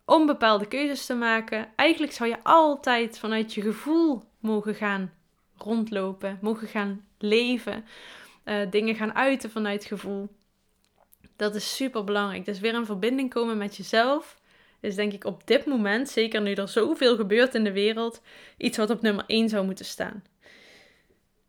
om 0.05 0.25
bepaalde 0.25 0.67
keuzes 0.67 1.05
te 1.05 1.13
maken, 1.13 1.67
eigenlijk 1.75 2.13
zou 2.13 2.29
je 2.29 2.43
altijd 2.43 3.19
vanuit 3.19 3.53
je 3.53 3.61
gevoel 3.61 4.23
mogen 4.39 4.75
gaan 4.75 5.11
rondlopen, 5.57 6.37
mogen 6.41 6.67
gaan 6.67 7.05
leven, 7.17 7.85
uh, 8.45 8.55
dingen 8.69 8.95
gaan 8.95 9.15
uiten 9.15 9.51
vanuit 9.51 9.85
gevoel. 9.85 10.29
Dat 11.35 11.55
is 11.55 11.75
super 11.75 12.03
belangrijk. 12.03 12.45
Dus 12.45 12.59
weer 12.59 12.73
in 12.73 12.85
verbinding 12.85 13.29
komen 13.29 13.57
met 13.57 13.75
jezelf 13.77 14.39
is 14.79 14.95
denk 14.95 15.13
ik 15.13 15.25
op 15.25 15.47
dit 15.47 15.65
moment, 15.65 16.09
zeker 16.09 16.41
nu 16.41 16.53
er 16.53 16.67
zoveel 16.67 17.15
gebeurt 17.15 17.55
in 17.55 17.63
de 17.63 17.71
wereld, 17.71 18.21
iets 18.57 18.77
wat 18.77 18.89
op 18.89 19.01
nummer 19.01 19.23
1 19.27 19.49
zou 19.49 19.65
moeten 19.65 19.85
staan. 19.85 20.23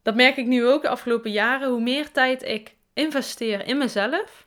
Dat 0.02 0.14
merk 0.14 0.36
ik 0.36 0.46
nu 0.46 0.66
ook 0.66 0.82
de 0.82 0.88
afgelopen 0.88 1.30
jaren. 1.30 1.68
Hoe 1.68 1.80
meer 1.80 2.10
tijd 2.10 2.42
ik 2.42 2.76
investeer 2.92 3.66
in 3.66 3.78
mezelf, 3.78 4.44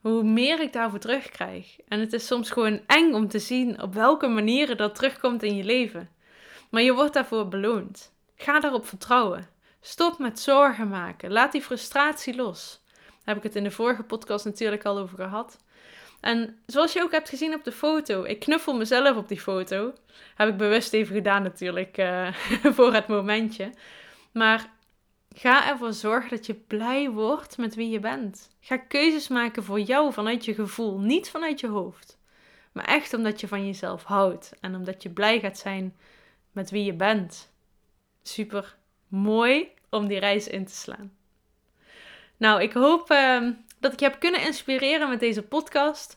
hoe 0.00 0.22
meer 0.22 0.60
ik 0.60 0.72
daarvoor 0.72 0.98
terugkrijg. 0.98 1.76
En 1.88 2.00
het 2.00 2.12
is 2.12 2.26
soms 2.26 2.50
gewoon 2.50 2.80
eng 2.86 3.12
om 3.12 3.28
te 3.28 3.38
zien 3.38 3.82
op 3.82 3.94
welke 3.94 4.28
manieren 4.28 4.76
dat 4.76 4.94
terugkomt 4.94 5.42
in 5.42 5.56
je 5.56 5.64
leven. 5.64 6.10
Maar 6.70 6.82
je 6.82 6.94
wordt 6.94 7.14
daarvoor 7.14 7.48
beloond. 7.48 8.12
Ga 8.36 8.60
daarop 8.60 8.86
vertrouwen. 8.86 9.48
Stop 9.80 10.18
met 10.18 10.40
zorgen 10.40 10.88
maken. 10.88 11.32
Laat 11.32 11.52
die 11.52 11.62
frustratie 11.62 12.34
los. 12.34 12.82
Daar 12.86 13.34
heb 13.34 13.36
ik 13.36 13.42
het 13.42 13.56
in 13.56 13.64
de 13.64 13.70
vorige 13.70 14.02
podcast 14.02 14.44
natuurlijk 14.44 14.84
al 14.84 14.98
over 14.98 15.16
gehad. 15.16 15.58
En 16.20 16.58
zoals 16.66 16.92
je 16.92 17.02
ook 17.02 17.12
hebt 17.12 17.28
gezien 17.28 17.54
op 17.54 17.64
de 17.64 17.72
foto, 17.72 18.24
ik 18.24 18.38
knuffel 18.40 18.76
mezelf 18.76 19.16
op 19.16 19.28
die 19.28 19.40
foto. 19.40 19.92
Heb 20.34 20.48
ik 20.48 20.56
bewust 20.56 20.92
even 20.92 21.14
gedaan 21.14 21.42
natuurlijk 21.42 21.98
uh, 21.98 22.32
voor 22.76 22.94
het 22.94 23.06
momentje. 23.06 23.72
Maar 24.32 24.70
Ga 25.34 25.68
ervoor 25.68 25.92
zorgen 25.92 26.30
dat 26.30 26.46
je 26.46 26.54
blij 26.54 27.10
wordt 27.10 27.58
met 27.58 27.74
wie 27.74 27.90
je 27.90 28.00
bent. 28.00 28.50
Ga 28.60 28.76
keuzes 28.76 29.28
maken 29.28 29.64
voor 29.64 29.80
jou 29.80 30.12
vanuit 30.12 30.44
je 30.44 30.54
gevoel, 30.54 30.98
niet 30.98 31.30
vanuit 31.30 31.60
je 31.60 31.68
hoofd. 31.68 32.18
Maar 32.72 32.84
echt 32.84 33.14
omdat 33.14 33.40
je 33.40 33.48
van 33.48 33.66
jezelf 33.66 34.02
houdt 34.02 34.52
en 34.60 34.74
omdat 34.74 35.02
je 35.02 35.10
blij 35.10 35.40
gaat 35.40 35.58
zijn 35.58 35.96
met 36.52 36.70
wie 36.70 36.84
je 36.84 36.94
bent. 36.94 37.52
Super 38.22 38.76
mooi 39.08 39.68
om 39.90 40.06
die 40.06 40.18
reis 40.18 40.48
in 40.48 40.66
te 40.66 40.74
slaan. 40.74 41.12
Nou, 42.36 42.62
ik 42.62 42.72
hoop 42.72 43.10
ehm, 43.10 43.52
dat 43.80 43.92
ik 43.92 43.98
je 43.98 44.04
heb 44.04 44.20
kunnen 44.20 44.40
inspireren 44.40 45.08
met 45.08 45.20
deze 45.20 45.42
podcast. 45.42 46.16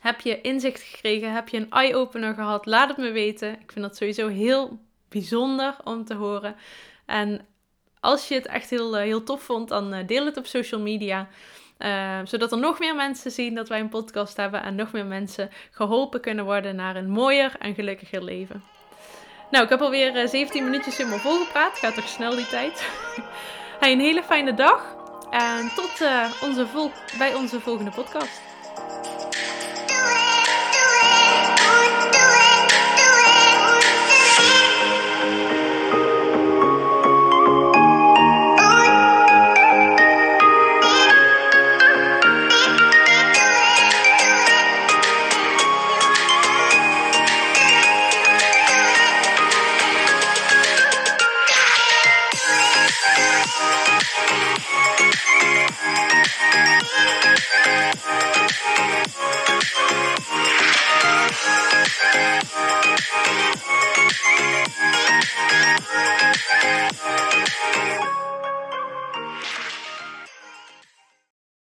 Heb 0.00 0.20
je 0.20 0.40
inzicht 0.40 0.82
gekregen? 0.82 1.32
Heb 1.32 1.48
je 1.48 1.56
een 1.56 1.70
eye-opener 1.70 2.34
gehad? 2.34 2.66
Laat 2.66 2.88
het 2.88 2.96
me 2.96 3.10
weten. 3.10 3.60
Ik 3.60 3.72
vind 3.72 3.84
dat 3.84 3.96
sowieso 3.96 4.28
heel 4.28 4.78
bijzonder 5.08 5.76
om 5.84 6.04
te 6.04 6.14
horen. 6.14 6.56
En 7.06 7.46
als 8.04 8.28
je 8.28 8.34
het 8.34 8.46
echt 8.46 8.70
heel, 8.70 8.96
eh, 8.96 9.02
heel 9.02 9.22
tof 9.22 9.42
vond, 9.42 9.68
dan 9.68 9.92
eh, 9.92 10.06
deel 10.06 10.24
het 10.24 10.36
op 10.36 10.46
social 10.46 10.80
media. 10.80 11.28
Uh, 11.78 12.18
zodat 12.24 12.52
er 12.52 12.58
nog 12.58 12.78
meer 12.78 12.94
mensen 12.94 13.30
zien 13.30 13.54
dat 13.54 13.68
wij 13.68 13.80
een 13.80 13.88
podcast 13.88 14.36
hebben 14.36 14.62
en 14.62 14.74
nog 14.74 14.92
meer 14.92 15.06
mensen 15.06 15.50
geholpen 15.70 16.20
kunnen 16.20 16.44
worden 16.44 16.76
naar 16.76 16.96
een 16.96 17.10
mooier 17.10 17.52
en 17.58 17.74
gelukkiger 17.74 18.24
leven. 18.24 18.64
Nou, 19.50 19.64
ik 19.64 19.70
heb 19.70 19.80
alweer 19.80 20.22
uh, 20.22 20.28
17 20.28 20.64
minuutjes 20.64 20.98
in 20.98 21.08
me 21.08 21.18
volgepraat. 21.18 21.78
Gaat 21.78 21.94
toch 21.94 22.08
snel 22.08 22.34
die 22.34 22.48
tijd. 22.48 22.90
hey, 23.80 23.92
een 23.92 24.00
hele 24.00 24.22
fijne 24.22 24.54
dag 24.54 24.96
en 25.30 25.70
tot 25.74 26.08
onze 26.42 26.90
bij 27.18 27.34
onze 27.34 27.60
volgende 27.60 27.90
podcast. 27.90 28.53